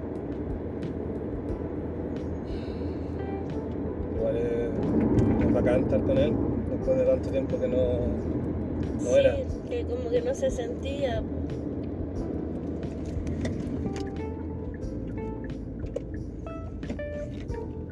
Igual 4.17 4.37
es 4.37 5.08
bacán 5.59 5.83
estar 5.83 6.01
con 6.01 6.17
él 6.17 6.33
después 6.71 6.97
de 6.97 7.05
tanto 7.05 7.29
tiempo 7.29 7.59
que 7.59 7.67
no, 7.67 8.07
no 8.93 9.11
sí, 9.11 9.19
era. 9.19 9.35
que 9.67 9.83
como 9.83 10.09
que 10.09 10.21
no 10.21 10.33
se 10.33 10.49
sentía. 10.49 11.21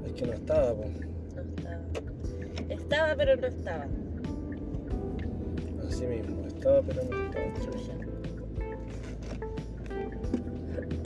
Es 0.06 0.14
que 0.14 0.26
no 0.28 0.34
estaba, 0.34 0.74
pues. 0.76 0.92
No 1.36 1.42
estaba. 1.42 1.82
Estaba, 2.70 3.16
pero 3.18 3.36
no 3.36 3.48
estaba. 3.48 3.86
Así 5.88 6.06
mismo, 6.06 6.48
estaba 6.48 6.82
pero 6.84 7.04
no 7.04 7.18
estaba. 7.26 7.78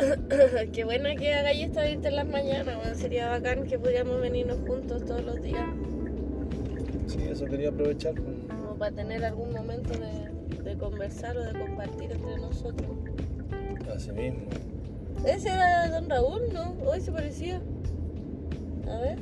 Qué 0.73 0.83
bueno 0.83 1.09
que 1.17 1.33
hagáis 1.33 1.65
esto 1.65 1.85
irte 1.85 2.07
en 2.07 2.15
las 2.15 2.27
mañanas. 2.27 2.97
Sería 2.97 3.29
bacán 3.29 3.65
que 3.67 3.79
pudiéramos 3.79 4.21
venirnos 4.21 4.57
juntos 4.67 5.05
todos 5.05 5.23
los 5.23 5.41
días. 5.41 5.65
Sí, 7.11 7.19
eso 7.29 7.45
quería 7.45 7.69
aprovechar. 7.69 8.13
Como 8.15 8.75
para 8.77 8.95
tener 8.95 9.25
algún 9.25 9.51
momento 9.51 9.89
de, 9.99 10.63
de 10.63 10.77
conversar 10.77 11.35
o 11.35 11.43
de 11.43 11.51
compartir 11.59 12.09
entre 12.09 12.37
nosotros. 12.37 12.89
Así 13.93 14.13
mismo. 14.13 14.45
Ese 15.25 15.49
era 15.49 15.89
Don 15.89 16.09
Raúl, 16.09 16.41
¿no? 16.53 16.73
Hoy 16.85 17.01
se 17.01 17.11
parecía. 17.11 17.61
A 18.89 18.97
ver. 18.99 19.19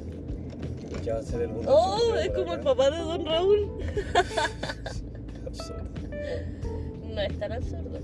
Ya 1.03 1.15
va 1.15 1.19
a 1.19 1.24
ser 1.24 1.41
el 1.41 1.50
mundo. 1.50 1.75
Oh, 1.75 2.13
es 2.15 2.29
como 2.29 2.53
el 2.53 2.60
papá 2.60 2.91
de 2.91 2.98
Don 3.00 3.25
Raúl. 3.25 3.72
Absurdo. 5.48 5.84
No 7.12 7.22
es 7.22 7.39
tan 7.39 7.51
absurdo. 7.53 8.00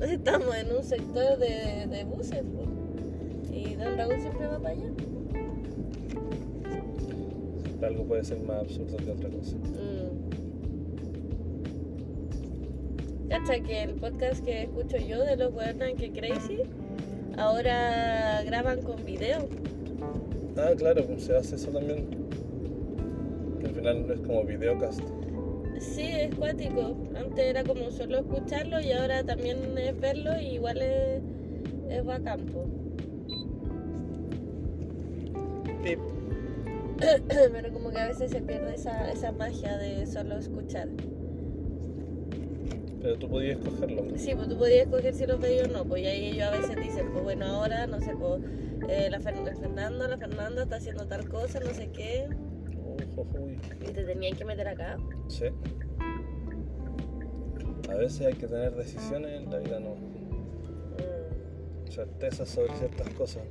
Estamos 0.00 0.54
en 0.54 0.76
un 0.76 0.84
sector 0.84 1.38
de, 1.38 1.88
de 1.88 2.04
buses. 2.04 2.44
Y 3.50 3.74
Don 3.74 3.96
Raúl 3.96 4.20
siempre 4.20 4.46
va 4.46 4.60
para 4.60 4.74
allá. 4.74 4.92
Algo 7.82 8.04
puede 8.04 8.24
ser 8.24 8.40
más 8.40 8.62
absurdo 8.62 8.96
que 8.96 9.10
otra 9.10 9.30
cosa. 9.30 9.56
Mm. 9.56 10.28
Cacha 13.28 13.60
que 13.60 13.82
el 13.82 13.94
podcast 13.94 14.44
que 14.44 14.64
escucho 14.64 14.96
yo 14.96 15.22
de 15.24 15.36
los 15.36 15.52
weones 15.52 15.94
que 15.94 16.10
Crazy 16.10 16.62
ahora 17.36 18.42
graban 18.44 18.82
con 18.82 19.04
video. 19.04 19.46
Ah, 20.56 20.72
claro, 20.76 21.04
pues 21.06 21.24
se 21.24 21.36
hace 21.36 21.56
eso 21.56 21.70
también. 21.70 22.06
Que 23.60 23.66
al 23.66 23.74
final 23.74 24.10
es 24.10 24.20
como 24.20 24.44
videocast. 24.44 25.00
Sí, 25.78 26.02
es 26.02 26.34
cuático. 26.34 26.96
Antes 27.14 27.44
era 27.44 27.62
como 27.62 27.90
solo 27.90 28.18
escucharlo 28.18 28.80
y 28.80 28.90
ahora 28.92 29.22
también 29.22 29.78
es 29.78 30.00
verlo 30.00 30.40
y 30.40 30.54
igual 30.54 30.82
es, 30.82 31.22
es 31.90 32.04
bacán, 32.04 32.40
Pero 37.28 37.72
como 37.72 37.90
que 37.90 37.98
a 37.98 38.08
veces 38.08 38.30
se 38.30 38.40
pierde 38.40 38.74
esa, 38.74 39.10
esa 39.10 39.32
magia 39.32 39.76
de 39.78 40.06
solo 40.06 40.36
escuchar. 40.38 40.88
Pero 43.00 43.16
tú 43.18 43.28
podías 43.28 43.58
escogerlo. 43.60 44.04
Sí, 44.18 44.34
pues 44.34 44.48
tú 44.48 44.56
podías 44.58 44.86
escoger 44.86 45.14
si 45.14 45.26
lo 45.26 45.38
pedí 45.38 45.60
o 45.60 45.68
no, 45.68 45.84
pues 45.84 46.02
y 46.02 46.06
ahí 46.06 46.24
ellos 46.32 46.48
a 46.48 46.50
veces 46.50 46.76
dicen, 46.76 47.10
pues 47.12 47.22
bueno, 47.22 47.46
ahora, 47.46 47.86
no 47.86 48.00
sé, 48.00 48.14
pues 48.18 48.42
eh, 48.88 49.08
la 49.10 49.20
Fer- 49.20 49.46
el 49.48 49.56
Fernando, 49.56 50.08
la 50.08 50.18
Fernanda 50.18 50.62
está 50.64 50.76
haciendo 50.76 51.06
tal 51.06 51.28
cosa, 51.28 51.60
no 51.60 51.72
sé 51.72 51.90
qué, 51.92 52.28
Ojo, 53.16 53.26
uy. 53.38 53.58
y 53.80 53.92
te 53.92 54.04
tenían 54.04 54.36
que 54.36 54.44
meter 54.44 54.66
acá. 54.66 54.96
Sí. 55.28 55.44
A 57.88 57.94
veces 57.94 58.26
hay 58.26 58.34
que 58.34 58.46
tener 58.48 58.74
decisiones 58.74 59.42
en 59.42 59.50
la 59.50 59.58
vida, 59.58 59.78
¿no? 59.80 59.94
Mm. 59.94 61.90
Certezas 61.90 62.48
sobre 62.48 62.74
ciertas 62.76 63.08
cosas. 63.10 63.42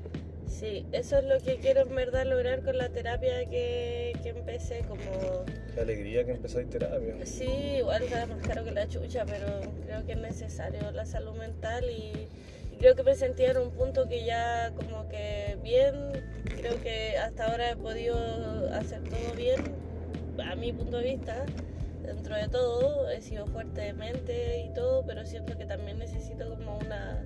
Sí, 0.48 0.86
eso 0.92 1.20
es 1.20 1.25
lo 1.25 1.39
que 1.39 1.58
quiero 1.58 1.82
en 1.82 1.94
verdad 1.94 2.25
lograr 2.25 2.63
con 2.63 2.77
la 2.77 2.89
terapia 2.89 3.46
que, 3.50 4.13
que 4.24 4.30
empecé, 4.30 4.80
como... 4.88 5.46
Qué 5.74 5.82
alegría 5.82 6.25
que 6.25 6.32
empezáis 6.32 6.70
terapia. 6.70 7.16
Sí, 7.25 7.75
igual 7.77 8.04
está 8.04 8.25
más 8.25 8.42
caro 8.48 8.63
que 8.63 8.72
la 8.72 8.88
chucha, 8.88 9.25
pero 9.25 9.46
creo 9.86 10.06
que 10.06 10.13
es 10.13 10.18
necesario 10.18 10.92
la 10.92 11.06
salud 11.06 11.36
mental 11.38 11.86
y, 11.89 12.27
y 12.74 12.77
creo 12.80 12.96
que 12.96 13.04
me 13.04 13.16
sentía 13.16 13.51
en 13.51 13.58
un 13.58 13.72
punto 13.72 14.08
que 14.08 14.25
ya 14.25 14.72
como 14.75 15.08
que 15.10 15.58
bien, 15.62 15.94
creo 16.56 16.82
que 16.82 17.18
hasta 17.18 17.51
ahora 17.51 17.72
he 17.72 17.75
podido 17.75 18.18
hacer 18.74 19.04
todo 19.04 19.34
bien, 19.36 19.60
a 20.44 20.56
mi 20.56 20.72
punto 20.72 20.98
de 20.98 21.04
vista, 21.04 21.46
dentro 22.04 22.36
de 22.36 22.48
todo, 22.48 23.10
he 23.10 23.22
sido 23.22 23.46
fuerte 23.48 23.82
de 23.82 23.94
mente 23.94 24.62
y 24.62 24.74
todo, 24.74 25.04
pero 25.06 25.25
siento 25.25 25.58
que 25.58 25.66
también 25.66 26.00
necesito 26.00 26.50
como 26.50 26.77
una, 26.77 27.24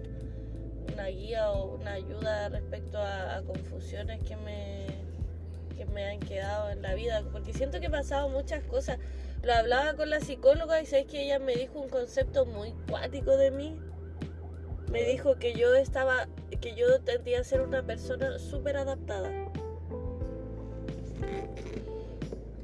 una 0.94 1.08
guía 1.08 1.52
o 1.52 1.76
una 1.76 1.94
ayuda 1.94 2.50
respecto 2.50 2.98
a, 2.98 3.38
a 3.38 3.42
confusiones 3.44 4.22
que 4.24 4.36
me, 4.38 4.88
que 5.78 5.86
me 5.86 6.06
han 6.06 6.20
quedado 6.20 6.70
en 6.70 6.82
la 6.82 6.94
vida, 6.94 7.24
porque 7.32 7.54
siento 7.54 7.80
que 7.80 7.88
he 7.88 7.90
pasado 7.92 8.30
muchas 8.30 8.64
cosas. 8.64 8.98
Lo 9.44 9.54
hablaba 9.54 9.94
con 9.96 10.10
la 10.10 10.20
psicóloga 10.20 10.82
y 10.82 10.86
sabes 10.86 11.08
que 11.08 11.24
ella 11.24 11.40
me 11.40 11.56
dijo 11.56 11.80
un 11.80 11.90
concepto 11.90 12.46
muy 12.46 12.74
cuático 12.90 13.36
de 13.38 13.52
mí. 13.52 13.80
Me 14.92 15.04
dijo 15.04 15.36
que 15.36 15.54
yo 15.54 15.74
estaba, 15.76 16.28
que 16.60 16.76
yo 16.76 17.00
tendía 17.02 17.40
a 17.40 17.44
ser 17.44 17.62
una 17.62 17.82
persona 17.82 18.38
súper 18.38 18.78
adaptada. 18.78 19.32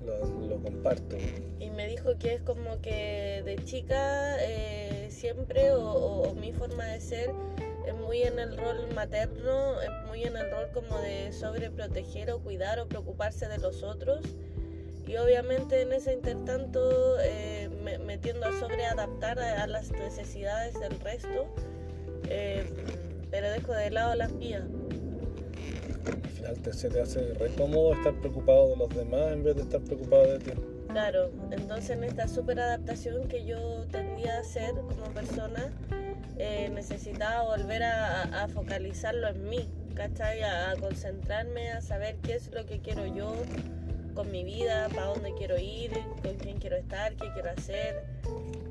Lo, 0.06 0.26
lo 0.48 0.62
comparto. 0.62 1.18
Y 1.60 1.70
me 1.70 1.88
dijo 1.88 2.18
que 2.20 2.36
es 2.36 2.42
como 2.42 2.80
que 2.82 3.42
de 3.46 3.56
chica 3.66 4.38
eh, 4.44 5.08
siempre, 5.10 5.72
o, 5.72 5.82
o- 5.82 6.30
o 6.30 6.34
mi 6.36 6.52
forma 6.54 6.86
de 6.86 7.00
ser, 7.02 7.32
muy 7.94 8.24
en 8.24 8.39
el 8.39 8.58
rol 8.58 8.88
materno, 8.94 9.82
es 9.82 9.89
muy 10.08 10.24
en 10.24 10.36
el 10.36 10.50
rol 10.51 10.67
como 10.74 11.00
de 11.00 11.32
sobreproteger 11.32 12.32
o 12.32 12.39
cuidar 12.39 12.79
o 12.79 12.88
preocuparse 12.88 13.48
de 13.48 13.58
los 13.58 13.84
otros. 13.84 14.22
Y 15.08 15.15
obviamente 15.15 15.82
en 15.82 15.94
ese 15.94 16.13
intertanto 16.13 17.17
eh, 17.22 17.70
a 18.44 18.60
sobreadaptar 18.60 19.39
a, 19.39 19.63
a 19.63 19.67
las 19.67 19.91
necesidades 19.91 20.79
del 20.79 21.00
resto, 21.00 21.48
eh, 22.29 22.65
pero 23.32 23.50
dejo 23.50 23.74
de 23.74 23.91
lado 23.91 24.15
las 24.15 24.32
mías. 24.34 24.63
Al 26.06 26.29
final 26.29 26.62
te, 26.62 26.74
se 26.74 26.89
te 26.89 27.01
hace 27.01 27.34
re 27.34 27.50
cómodo 27.56 27.94
estar 27.94 28.13
preocupado 28.20 28.70
de 28.70 28.77
los 28.77 28.89
demás 28.89 29.32
en 29.32 29.44
vez 29.44 29.56
de 29.56 29.63
estar 29.63 29.82
preocupado 29.82 30.34
de 30.34 30.39
ti. 30.39 30.51
Claro, 30.89 31.29
entonces 31.51 31.91
en 31.91 32.03
esta 32.03 32.27
super 32.27 32.60
adaptación 32.60 33.27
que 33.27 33.46
yo 33.46 33.86
tendía 33.91 34.38
a 34.38 34.39
hacer 34.39 34.74
como 34.74 35.06
persona, 35.13 35.72
eh, 36.38 36.70
necesitaba 36.74 37.44
volver 37.44 37.84
a, 37.84 38.44
a- 38.44 38.48
focalizarlo 38.48 39.27
en 39.27 39.50
mí, 39.50 39.70
¿cachai? 39.96 40.41
A, 40.44 40.72
a 40.72 40.75
concentrarme, 40.75 41.72
a 41.72 41.82
saber 41.82 42.15
qué 42.24 42.36
es 42.36 42.51
lo 42.53 42.65
que 42.65 42.79
quiero 42.79 43.06
yo 43.06 43.34
con 44.15 44.32
mi 44.32 44.44
vida, 44.44 44.88
para 44.89 45.08
dónde 45.08 45.34
quiero 45.38 45.58
ir, 45.60 45.91
con 46.24 46.36
quién 46.38 46.58
quiero 46.58 46.77
estar, 46.77 47.13
qué 47.15 47.32
quiero 47.34 47.51
hacer. 47.51 48.03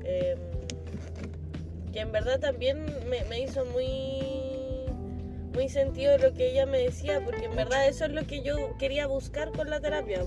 Em, 0.03 0.37
que 1.93 1.99
en 2.01 2.11
verdad 2.11 2.39
también 2.39 2.85
me, 3.09 3.23
me 3.25 3.39
hizo 3.41 3.63
muy, 3.65 4.87
muy 5.53 5.69
sentido 5.69 6.17
lo 6.17 6.33
que 6.33 6.51
ella 6.51 6.65
me 6.65 6.79
decía, 6.79 7.21
porque 7.23 7.45
en 7.45 7.55
verdad 7.55 7.87
eso 7.87 8.05
es 8.05 8.11
lo 8.11 8.25
que 8.27 8.41
yo 8.43 8.55
quería 8.77 9.07
buscar 9.07 9.51
con 9.51 9.69
la 9.69 9.79
terapia. 9.79 10.23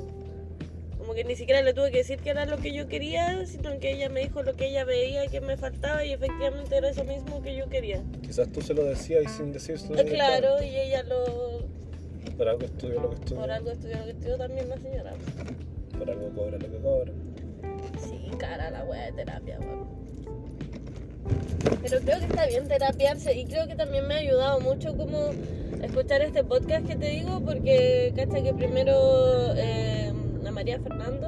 Como 1.10 1.18
que 1.18 1.24
ni 1.24 1.34
siquiera 1.34 1.60
le 1.62 1.74
tuve 1.74 1.90
que 1.90 1.98
decir 1.98 2.20
que 2.20 2.30
era 2.30 2.46
lo 2.46 2.58
que 2.58 2.72
yo 2.72 2.86
quería, 2.86 3.44
sino 3.44 3.76
que 3.80 3.94
ella 3.94 4.08
me 4.08 4.20
dijo 4.20 4.44
lo 4.44 4.54
que 4.54 4.68
ella 4.68 4.84
veía 4.84 5.26
que 5.26 5.40
me 5.40 5.56
faltaba 5.56 6.04
y 6.04 6.12
efectivamente 6.12 6.76
era 6.76 6.90
eso 6.90 7.02
mismo 7.02 7.42
que 7.42 7.56
yo 7.56 7.68
quería. 7.68 8.00
Quizás 8.22 8.48
tú 8.52 8.62
se 8.62 8.74
lo 8.74 8.84
decías 8.84 9.24
y 9.24 9.28
sin 9.28 9.52
decírselo. 9.52 9.98
Eh, 9.98 10.04
Claro, 10.04 10.62
y 10.62 10.68
ella 10.68 11.02
lo... 11.02 11.66
Por 12.36 12.46
algo 12.48 12.64
estudió 12.64 13.00
lo 13.00 13.08
que 13.10 13.16
estudió. 13.16 13.40
Por 13.40 13.50
algo 13.50 13.70
estudió 13.72 13.96
lo 13.96 14.04
que 14.04 14.10
estudió 14.12 14.36
también 14.36 14.68
la 14.68 14.78
señora. 14.78 15.14
Por 15.98 16.08
algo 16.08 16.30
cobra 16.30 16.58
lo 16.58 16.70
que 16.70 16.78
cobra. 16.78 17.12
Sí, 17.98 18.30
cara 18.38 18.70
la 18.70 18.84
wea 18.84 19.06
de 19.06 19.12
terapia, 19.12 19.58
weón. 19.58 19.88
Pero 21.82 22.00
creo 22.02 22.18
que 22.20 22.26
está 22.26 22.46
bien 22.46 22.68
terapiarse 22.68 23.36
y 23.36 23.46
creo 23.46 23.66
que 23.66 23.74
también 23.74 24.06
me 24.06 24.14
ha 24.14 24.18
ayudado 24.18 24.60
mucho 24.60 24.96
como 24.96 25.30
escuchar 25.82 26.22
este 26.22 26.44
podcast 26.44 26.86
que 26.86 26.94
te 26.94 27.06
digo 27.06 27.40
porque 27.44 28.12
cacha 28.14 28.42
que 28.42 28.54
primero 28.54 29.54
eh, 29.56 29.89
María 30.60 30.78
Fernando 30.78 31.26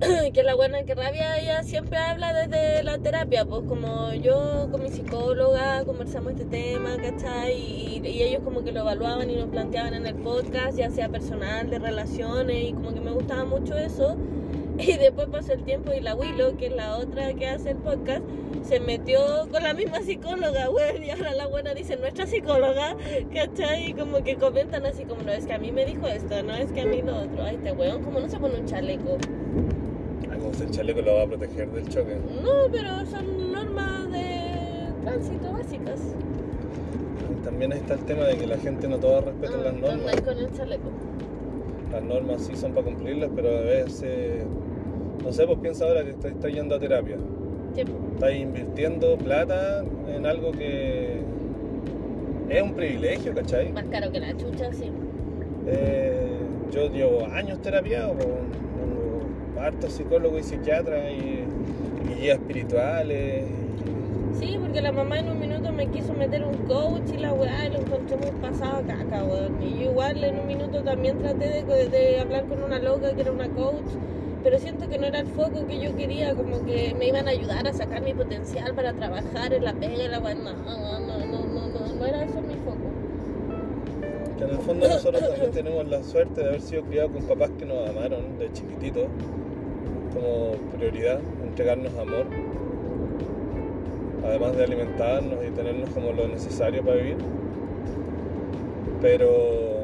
que 0.34 0.42
la 0.42 0.56
buena 0.56 0.82
que 0.82 0.96
rabia 0.96 1.38
ella 1.38 1.62
siempre 1.62 1.96
habla 1.98 2.32
desde 2.32 2.82
la 2.82 2.98
terapia, 2.98 3.44
pues 3.44 3.62
como 3.62 4.12
yo 4.12 4.66
con 4.72 4.82
mi 4.82 4.88
psicóloga 4.88 5.84
conversamos 5.84 6.32
este 6.32 6.46
tema, 6.46 6.96
¿cachai? 6.96 7.54
Y, 7.54 8.02
y 8.04 8.22
ellos 8.24 8.42
como 8.42 8.64
que 8.64 8.72
lo 8.72 8.80
evaluaban 8.80 9.30
y 9.30 9.36
nos 9.36 9.50
planteaban 9.50 9.94
en 9.94 10.04
el 10.04 10.16
podcast, 10.16 10.76
ya 10.76 10.90
sea 10.90 11.08
personal, 11.10 11.70
de 11.70 11.78
relaciones, 11.78 12.70
y 12.70 12.72
como 12.72 12.92
que 12.92 13.00
me 13.00 13.12
gustaba 13.12 13.44
mucho 13.44 13.78
eso. 13.78 14.16
Y 14.78 14.96
después 14.98 15.28
pasó 15.28 15.52
el 15.54 15.62
tiempo 15.64 15.92
y 15.92 16.00
la 16.00 16.14
Willow, 16.14 16.56
que 16.56 16.66
es 16.66 16.76
la 16.76 16.96
otra 16.98 17.32
que 17.34 17.46
hace 17.48 17.70
el 17.70 17.76
podcast, 17.78 18.22
se 18.62 18.78
metió 18.80 19.20
con 19.50 19.62
la 19.62 19.72
misma 19.74 20.00
psicóloga, 20.02 20.66
güey, 20.68 21.06
y 21.06 21.10
ahora 21.10 21.32
la 21.34 21.46
buena 21.46 21.72
dice 21.72 21.96
nuestra 21.96 22.26
psicóloga, 22.26 22.94
¿cachai? 23.32 23.90
Y 23.90 23.94
como 23.94 24.22
que 24.22 24.36
comentan 24.36 24.84
así 24.84 25.04
como, 25.04 25.22
no, 25.22 25.32
es 25.32 25.46
que 25.46 25.54
a 25.54 25.58
mí 25.58 25.72
me 25.72 25.86
dijo 25.86 26.06
esto, 26.06 26.42
no, 26.42 26.54
es 26.54 26.70
que 26.72 26.82
a 26.82 26.86
mí 26.86 27.00
lo 27.02 27.16
otro, 27.16 27.42
ay, 27.42 27.56
este 27.56 27.72
weón, 27.72 28.02
como 28.02 28.20
no 28.20 28.28
se 28.28 28.38
pone 28.38 28.58
un 28.60 28.66
chaleco. 28.66 29.16
Ah, 30.30 30.36
como 30.38 30.52
si 30.52 30.64
el 30.64 30.70
chaleco 30.70 31.00
lo 31.00 31.14
va 31.14 31.22
a 31.22 31.26
proteger 31.26 31.70
del 31.70 31.88
choque. 31.88 32.16
No, 32.42 32.70
pero 32.70 33.06
son 33.06 33.52
normas 33.52 34.10
de 34.12 34.88
tránsito 35.04 35.52
básicas. 35.52 36.00
También 37.44 37.72
está 37.72 37.94
el 37.94 38.00
tema 38.00 38.24
de 38.24 38.36
que 38.36 38.46
la 38.46 38.58
gente 38.58 38.88
no 38.88 38.98
toda 38.98 39.20
respeta 39.22 39.54
Ah, 39.58 39.62
las 39.64 39.74
normas. 39.74 39.92
andáis 40.00 40.20
con 40.20 40.38
el 40.38 40.52
chaleco. 40.52 40.90
Las 41.92 42.02
normas 42.02 42.42
sí 42.44 42.56
son 42.56 42.72
para 42.72 42.84
cumplirlas, 42.86 43.30
pero 43.34 43.48
a 43.56 43.60
veces, 43.60 44.42
no 45.22 45.32
sé, 45.32 45.46
pues 45.46 45.58
piensa 45.58 45.86
ahora 45.86 46.04
que 46.04 46.10
estás 46.10 46.32
estás 46.32 46.52
yendo 46.52 46.74
a 46.76 46.78
terapia. 46.78 47.16
Tiempo. 47.74 47.94
Estás 48.14 48.34
invirtiendo 48.34 49.16
plata 49.18 49.84
en 50.08 50.26
algo 50.26 50.52
que 50.52 51.20
es 52.48 52.62
un 52.62 52.74
privilegio, 52.74 53.34
¿cachai? 53.34 53.72
Más 53.72 53.84
caro 53.90 54.10
que 54.12 54.20
la 54.20 54.36
chucha, 54.36 54.72
sí. 54.72 54.90
Eh, 55.66 56.28
yo 56.70 56.88
llevo 56.90 57.26
años 57.32 57.60
terapiado, 57.60 58.14
pues, 58.14 58.28
tengo 58.28 59.60
hartos 59.60 59.92
psicólogos 59.92 60.40
y 60.40 60.42
psiquiatras 60.44 61.10
y, 61.10 61.44
y 62.10 62.20
guías 62.20 62.38
espirituales. 62.38 63.44
Sí, 64.38 64.58
porque 64.60 64.80
la 64.80 64.92
mamá 64.92 65.18
en 65.18 65.30
un 65.30 65.40
minuto 65.40 65.72
me 65.72 65.86
quiso 65.88 66.12
meter 66.12 66.44
un 66.44 66.54
coach 66.68 67.10
y 67.14 67.18
la 67.18 67.32
weá 67.32 67.68
lo 67.68 67.80
encontré 67.80 68.16
muy 68.16 68.30
pasado 68.40 68.82
caca, 68.86 69.24
weón. 69.24 69.62
Y 69.62 69.82
yo 69.82 69.90
igual 69.90 70.22
en 70.22 70.38
un 70.38 70.46
minuto 70.46 70.82
también 70.82 71.18
traté 71.18 71.64
de, 71.64 71.88
de 71.88 72.20
hablar 72.20 72.44
con 72.44 72.62
una 72.62 72.78
loca 72.78 73.14
que 73.14 73.22
era 73.22 73.32
una 73.32 73.48
coach, 73.48 73.86
pero 74.42 74.58
siento 74.58 74.88
que 74.88 74.98
no 74.98 75.06
era 75.06 75.20
el 75.20 75.26
foco 75.26 75.66
que 75.66 75.78
yo 75.80 75.96
quería, 75.96 76.34
como 76.34 76.64
que 76.64 76.94
me 76.98 77.08
iban 77.08 77.26
a 77.28 77.30
ayudar 77.30 77.66
a 77.66 77.72
sacar 77.72 78.02
mi 78.02 78.14
potencial 78.14 78.74
para 78.74 78.92
trabajar 78.92 79.52
en 79.52 79.64
la 79.64 79.72
pega 79.72 80.04
y 80.04 80.08
la 80.08 80.20
no, 80.20 80.34
no, 80.34 81.00
no, 81.00 81.18
no, 81.26 81.68
no, 81.68 81.94
no 81.94 82.06
era 82.06 82.24
eso 82.24 82.40
mi 82.40 82.54
foco. 82.54 82.86
Que 84.38 84.44
en 84.44 84.50
el 84.50 84.58
fondo 84.58 84.88
nosotros 84.88 85.28
también 85.28 85.50
tenemos 85.50 85.88
la 85.88 86.02
suerte 86.02 86.42
de 86.42 86.48
haber 86.48 86.60
sido 86.60 86.82
criados 86.82 87.12
con 87.12 87.22
papás 87.22 87.50
que 87.58 87.64
nos 87.64 87.88
amaron 87.88 88.38
de 88.38 88.52
chiquititos, 88.52 89.06
como 90.12 90.52
prioridad, 90.76 91.20
entregarnos 91.44 91.92
amor, 91.98 92.26
además 94.24 94.56
de 94.56 94.64
alimentarnos 94.64 95.38
y 95.46 95.50
tenernos 95.50 95.90
como 95.90 96.12
lo 96.12 96.28
necesario 96.28 96.82
para 96.82 96.96
vivir. 96.96 97.16
Pero 99.00 99.75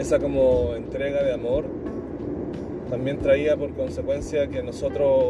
esa 0.00 0.18
como 0.18 0.74
entrega 0.74 1.22
de 1.22 1.32
amor 1.32 1.64
también 2.88 3.18
traía 3.18 3.56
por 3.56 3.72
consecuencia 3.74 4.48
que 4.48 4.62
nosotros 4.62 5.24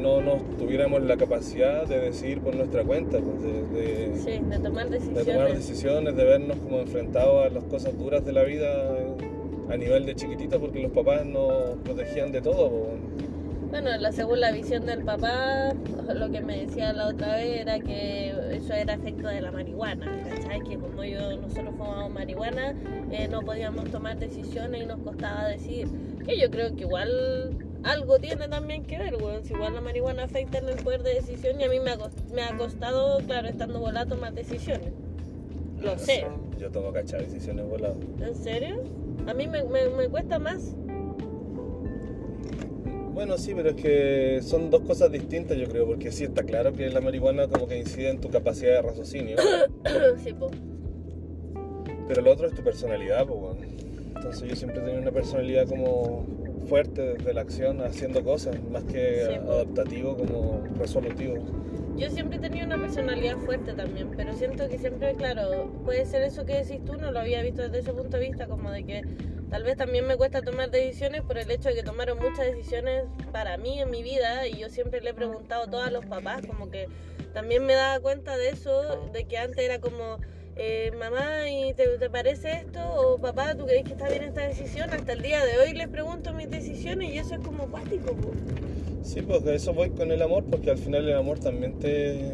no 0.00 0.20
nos 0.20 0.42
tuviéramos 0.58 1.02
la 1.02 1.16
capacidad 1.16 1.86
de 1.86 1.98
decidir 2.00 2.40
por 2.40 2.54
nuestra 2.54 2.82
cuenta, 2.84 3.18
pues, 3.18 3.42
de- 3.42 3.62
de, 3.80 4.16
Sí, 4.18 4.40
de 4.48 4.58
tomar 4.58 4.88
de 4.88 4.98
decisiones. 4.98 5.26
tomar 5.26 5.54
decisiones, 5.54 6.16
de 6.16 6.24
vernos 6.24 6.56
como 6.58 6.78
enfrentados 6.80 7.46
a 7.46 7.50
las 7.50 7.64
cosas 7.64 7.96
duras 7.98 8.24
de 8.24 8.32
la 8.32 8.42
vida 8.44 8.68
a 9.68 9.76
nivel 9.76 10.04
de 10.06 10.14
chiquititos, 10.14 10.60
porque 10.60 10.80
los 10.82 10.92
papás 10.92 11.24
nos 11.26 11.76
protegían 11.84 12.32
de 12.32 12.40
todo. 12.40 12.68
po. 12.70 12.86
Bueno, 13.72 13.88
la, 13.96 14.12
según 14.12 14.40
la 14.40 14.52
visión 14.52 14.84
del 14.84 15.02
papá, 15.02 15.72
lo 16.14 16.30
que 16.30 16.42
me 16.42 16.66
decía 16.66 16.92
la 16.92 17.08
otra 17.08 17.36
vez 17.36 17.62
era 17.62 17.80
que 17.80 18.28
eso 18.54 18.74
era 18.74 18.92
efecto 18.92 19.28
de 19.28 19.40
la 19.40 19.50
marihuana, 19.50 20.12
¿cachai? 20.28 20.60
Que 20.60 20.76
como 20.76 21.02
yo, 21.02 21.38
nosotros 21.38 21.74
fumábamos 21.78 22.12
marihuana, 22.12 22.74
eh, 23.10 23.28
no 23.28 23.40
podíamos 23.40 23.90
tomar 23.90 24.18
decisiones 24.18 24.82
y 24.82 24.84
nos 24.84 25.00
costaba 25.00 25.48
decidir. 25.48 25.88
Que 26.22 26.38
yo 26.38 26.50
creo 26.50 26.76
que 26.76 26.82
igual 26.82 27.56
algo 27.82 28.18
tiene 28.18 28.46
también 28.46 28.84
que 28.84 28.98
ver, 28.98 29.16
weón. 29.16 29.42
Si 29.42 29.54
igual 29.54 29.72
la 29.72 29.80
marihuana 29.80 30.24
afecta 30.24 30.58
en 30.58 30.68
el 30.68 30.76
poder 30.76 31.02
de 31.02 31.14
decisión 31.14 31.58
y 31.58 31.64
a 31.64 31.70
mí 31.70 31.80
me 31.80 31.92
ha, 31.92 31.98
me 32.34 32.42
ha 32.42 32.54
costado, 32.58 33.20
claro, 33.20 33.48
estando 33.48 33.80
volada, 33.80 34.04
tomar 34.04 34.34
decisiones. 34.34 34.92
Lo 35.80 35.98
sé. 35.98 36.26
Yo 36.58 36.70
tomo 36.70 36.92
cachas 36.92 37.22
decisiones 37.22 37.66
voladas. 37.66 37.96
¿En 38.20 38.34
serio? 38.34 38.82
A 39.26 39.32
mí 39.32 39.46
me, 39.46 39.64
me, 39.64 39.88
me 39.88 40.08
cuesta 40.10 40.38
más. 40.38 40.76
Bueno, 43.14 43.36
sí, 43.36 43.52
pero 43.54 43.70
es 43.70 43.76
que 43.76 44.40
son 44.42 44.70
dos 44.70 44.82
cosas 44.82 45.12
distintas, 45.12 45.56
yo 45.58 45.68
creo, 45.68 45.86
porque 45.86 46.10
sí 46.10 46.24
está 46.24 46.42
claro 46.44 46.72
que 46.72 46.88
la 46.88 47.00
marihuana 47.00 47.46
como 47.46 47.66
que 47.68 47.78
incide 47.78 48.10
en 48.10 48.20
tu 48.20 48.30
capacidad 48.30 48.72
de 48.72 48.82
raciocinio, 48.82 49.36
sí, 50.24 50.32
po. 50.32 50.50
pero 52.08 52.22
lo 52.22 52.32
otro 52.32 52.46
es 52.46 52.54
tu 52.54 52.62
personalidad, 52.62 53.26
pues, 53.26 53.38
bueno. 53.38 53.60
Entonces 54.16 54.48
yo 54.48 54.56
siempre 54.56 54.78
he 54.78 54.80
tenido 54.82 55.02
una 55.02 55.10
personalidad 55.10 55.66
como 55.68 56.24
fuerte 56.68 57.02
desde 57.14 57.34
la 57.34 57.40
acción, 57.42 57.82
haciendo 57.82 58.22
cosas, 58.22 58.56
más 58.70 58.84
que 58.84 59.26
Sí, 59.26 59.34
adaptativo 59.34 60.16
como 60.16 60.62
resolutivo. 60.78 61.34
Yo 61.96 62.08
siempre 62.08 62.38
he 62.38 62.40
tenido 62.40 62.66
una 62.66 62.78
personalidad 62.78 63.36
fuerte 63.38 63.74
también, 63.74 64.08
pero 64.16 64.32
siento 64.32 64.66
que 64.68 64.78
siempre, 64.78 65.14
claro, 65.14 65.70
puede 65.84 66.06
ser 66.06 66.22
eso 66.22 66.46
que 66.46 66.54
decís 66.64 66.82
tú, 66.84 66.94
no 66.96 67.10
lo 67.12 67.18
había 67.20 67.42
visto 67.42 67.62
desde 67.62 67.80
ese 67.80 67.92
punto 67.92 68.16
de 68.16 68.28
vista, 68.28 68.46
como 68.46 68.70
de 68.70 68.84
que 68.84 69.02
tal 69.52 69.64
vez 69.64 69.76
también 69.76 70.06
me 70.06 70.16
cuesta 70.16 70.40
tomar 70.40 70.70
decisiones 70.70 71.20
por 71.20 71.36
el 71.36 71.50
hecho 71.50 71.68
de 71.68 71.74
que 71.74 71.82
tomaron 71.82 72.18
muchas 72.18 72.46
decisiones 72.46 73.04
para 73.32 73.58
mí 73.58 73.78
en 73.80 73.90
mi 73.90 74.02
vida 74.02 74.48
y 74.48 74.56
yo 74.56 74.70
siempre 74.70 75.02
le 75.02 75.10
he 75.10 75.14
preguntado 75.14 75.64
a 75.64 75.70
todos 75.70 75.92
los 75.92 76.06
papás, 76.06 76.40
como 76.46 76.70
que 76.70 76.88
también 77.34 77.66
me 77.66 77.74
daba 77.74 78.00
cuenta 78.00 78.38
de 78.38 78.48
eso, 78.48 79.10
de 79.12 79.24
que 79.24 79.36
antes 79.36 79.58
era 79.58 79.78
como, 79.78 80.16
eh, 80.56 80.90
mamá, 80.98 81.50
¿y 81.50 81.74
te, 81.74 81.86
te 81.98 82.08
parece 82.08 82.62
esto? 82.64 82.80
O 82.94 83.18
papá, 83.18 83.54
¿tú 83.54 83.66
crees 83.66 83.84
que 83.84 83.92
está 83.92 84.08
bien 84.08 84.22
esta 84.22 84.40
decisión? 84.40 84.88
Hasta 84.88 85.12
el 85.12 85.20
día 85.20 85.44
de 85.44 85.58
hoy 85.58 85.74
les 85.74 85.88
pregunto 85.88 86.32
mis 86.32 86.48
decisiones 86.48 87.12
y 87.12 87.18
eso 87.18 87.34
es 87.34 87.40
como 87.40 87.70
cuático. 87.70 88.14
po. 88.14 88.30
Sí, 89.02 89.20
a 89.20 89.52
eso 89.52 89.74
voy 89.74 89.90
con 89.90 90.12
el 90.12 90.22
amor, 90.22 90.44
porque 90.44 90.70
al 90.70 90.78
final 90.78 91.06
el 91.06 91.16
amor 91.16 91.40
también 91.40 91.78
te, 91.78 92.32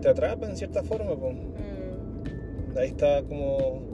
te 0.00 0.08
atrapa 0.08 0.48
en 0.48 0.56
cierta 0.56 0.82
forma. 0.82 1.14
Pues. 1.16 1.34
Mm. 1.34 2.78
Ahí 2.78 2.88
está 2.88 3.22
como 3.24 3.91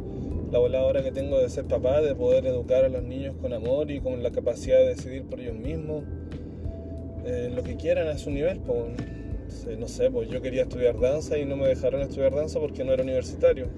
la 0.51 0.59
voladora 0.59 1.03
que 1.03 1.13
tengo 1.13 1.39
de 1.39 1.49
ser 1.49 1.65
papá, 1.65 2.01
de 2.01 2.15
poder 2.15 2.47
educar 2.47 2.85
a 2.85 2.89
los 2.89 3.03
niños 3.03 3.35
con 3.41 3.53
amor 3.53 3.91
y 3.91 4.01
con 4.01 4.23
la 4.23 4.31
capacidad 4.31 4.79
de 4.79 4.89
decidir 4.89 5.25
por 5.25 5.41
ellos 5.41 5.57
mismos 5.57 6.05
eh, 7.27 7.51
lo 7.55 7.63
que 7.63 7.77
quieran 7.77 8.09
a 8.09 8.19
su 8.19 8.31
nivel. 8.31 8.59
Pues. 8.61 8.93
No 9.79 9.89
sé, 9.89 10.11
pues 10.11 10.29
yo 10.29 10.43
quería 10.43 10.63
estudiar 10.63 10.99
danza 11.01 11.39
y 11.39 11.45
no 11.45 11.57
me 11.57 11.69
dejaron 11.69 12.03
estudiar 12.03 12.35
danza 12.35 12.61
porque 12.61 12.85
no 12.85 12.93
era 12.93 13.03
universitario. 13.03 13.69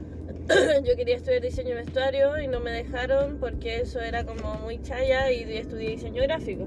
yo 0.84 0.96
quería 0.96 1.16
estudiar 1.16 1.42
diseño 1.42 1.76
vestuario 1.76 2.40
y 2.40 2.48
no 2.48 2.60
me 2.60 2.70
dejaron 2.72 3.38
porque 3.38 3.80
eso 3.80 4.00
era 4.00 4.24
como 4.24 4.54
muy 4.56 4.80
chaya 4.82 5.30
y 5.30 5.42
estudié 5.52 5.90
diseño 5.90 6.22
gráfico. 6.22 6.66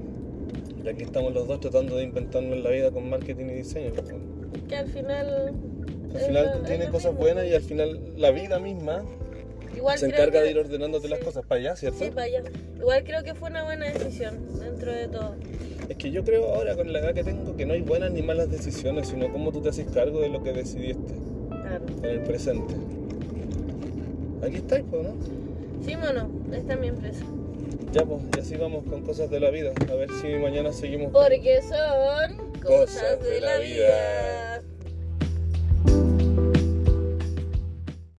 Y 0.82 0.88
aquí 0.88 1.02
estamos 1.02 1.32
los 1.34 1.46
dos 1.46 1.60
tratando 1.60 1.96
de 1.96 2.04
inventarnos 2.04 2.58
la 2.58 2.70
vida 2.70 2.90
con 2.90 3.08
marketing 3.08 3.46
y 3.46 3.54
diseño. 3.54 3.92
Que 4.68 4.76
al 4.76 4.88
final... 4.88 5.54
Al 6.14 6.20
final 6.20 6.62
tiene 6.64 6.88
cosas 6.90 7.12
mismo. 7.12 7.24
buenas 7.24 7.46
y 7.46 7.54
al 7.54 7.62
final 7.62 8.00
la 8.16 8.30
vida 8.30 8.60
misma 8.60 9.04
Igual 9.76 9.98
se 9.98 10.06
encarga 10.06 10.32
que- 10.40 10.44
de 10.46 10.50
ir 10.50 10.58
ordenándote 10.58 11.08
las 11.08 11.18
cosas 11.20 11.44
para 11.46 11.60
allá, 11.60 11.76
¿cierto? 11.76 11.98
Sí, 11.98 12.10
vaya. 12.14 12.42
Igual 12.76 13.04
creo 13.04 13.22
que 13.22 13.34
fue 13.34 13.50
una 13.50 13.64
buena 13.64 13.86
decisión 13.86 14.38
dentro 14.60 14.92
de 14.92 15.08
todo. 15.08 15.34
Es 15.88 15.96
que 15.96 16.10
yo 16.10 16.24
creo 16.24 16.54
ahora 16.54 16.74
con 16.76 16.92
la 16.92 17.00
edad 17.00 17.14
que 17.14 17.24
tengo 17.24 17.56
que 17.56 17.66
no 17.66 17.74
hay 17.74 17.82
buenas 17.82 18.10
ni 18.12 18.22
malas 18.22 18.50
decisiones, 18.50 19.08
sino 19.08 19.30
cómo 19.32 19.52
tú 19.52 19.60
te 19.60 19.68
haces 19.70 19.86
cargo 19.92 20.20
de 20.20 20.28
lo 20.28 20.42
que 20.42 20.52
decidiste 20.52 21.14
Claro. 21.50 21.84
en 22.02 22.04
el 22.04 22.20
presente. 22.20 22.74
Aquí 24.42 24.56
estáis, 24.56 24.84
pues, 24.90 25.02
¿no? 25.02 25.14
Sí, 25.84 25.96
mono, 25.96 26.30
esta 26.52 26.74
es 26.74 26.80
mi 26.80 26.88
empresa. 26.88 27.24
Ya, 27.92 28.04
pues, 28.04 28.22
y 28.36 28.40
así 28.40 28.56
vamos 28.56 28.84
con 28.84 29.02
cosas 29.02 29.30
de 29.30 29.40
la 29.40 29.50
vida. 29.50 29.72
A 29.90 29.94
ver 29.94 30.08
si 30.20 30.28
mañana 30.34 30.72
seguimos. 30.72 31.12
Porque 31.12 31.60
son 31.62 32.60
Cosas 32.62 33.20
de 33.22 33.40
la 33.40 33.58
vida. 33.58 33.86
vida. 33.86 34.62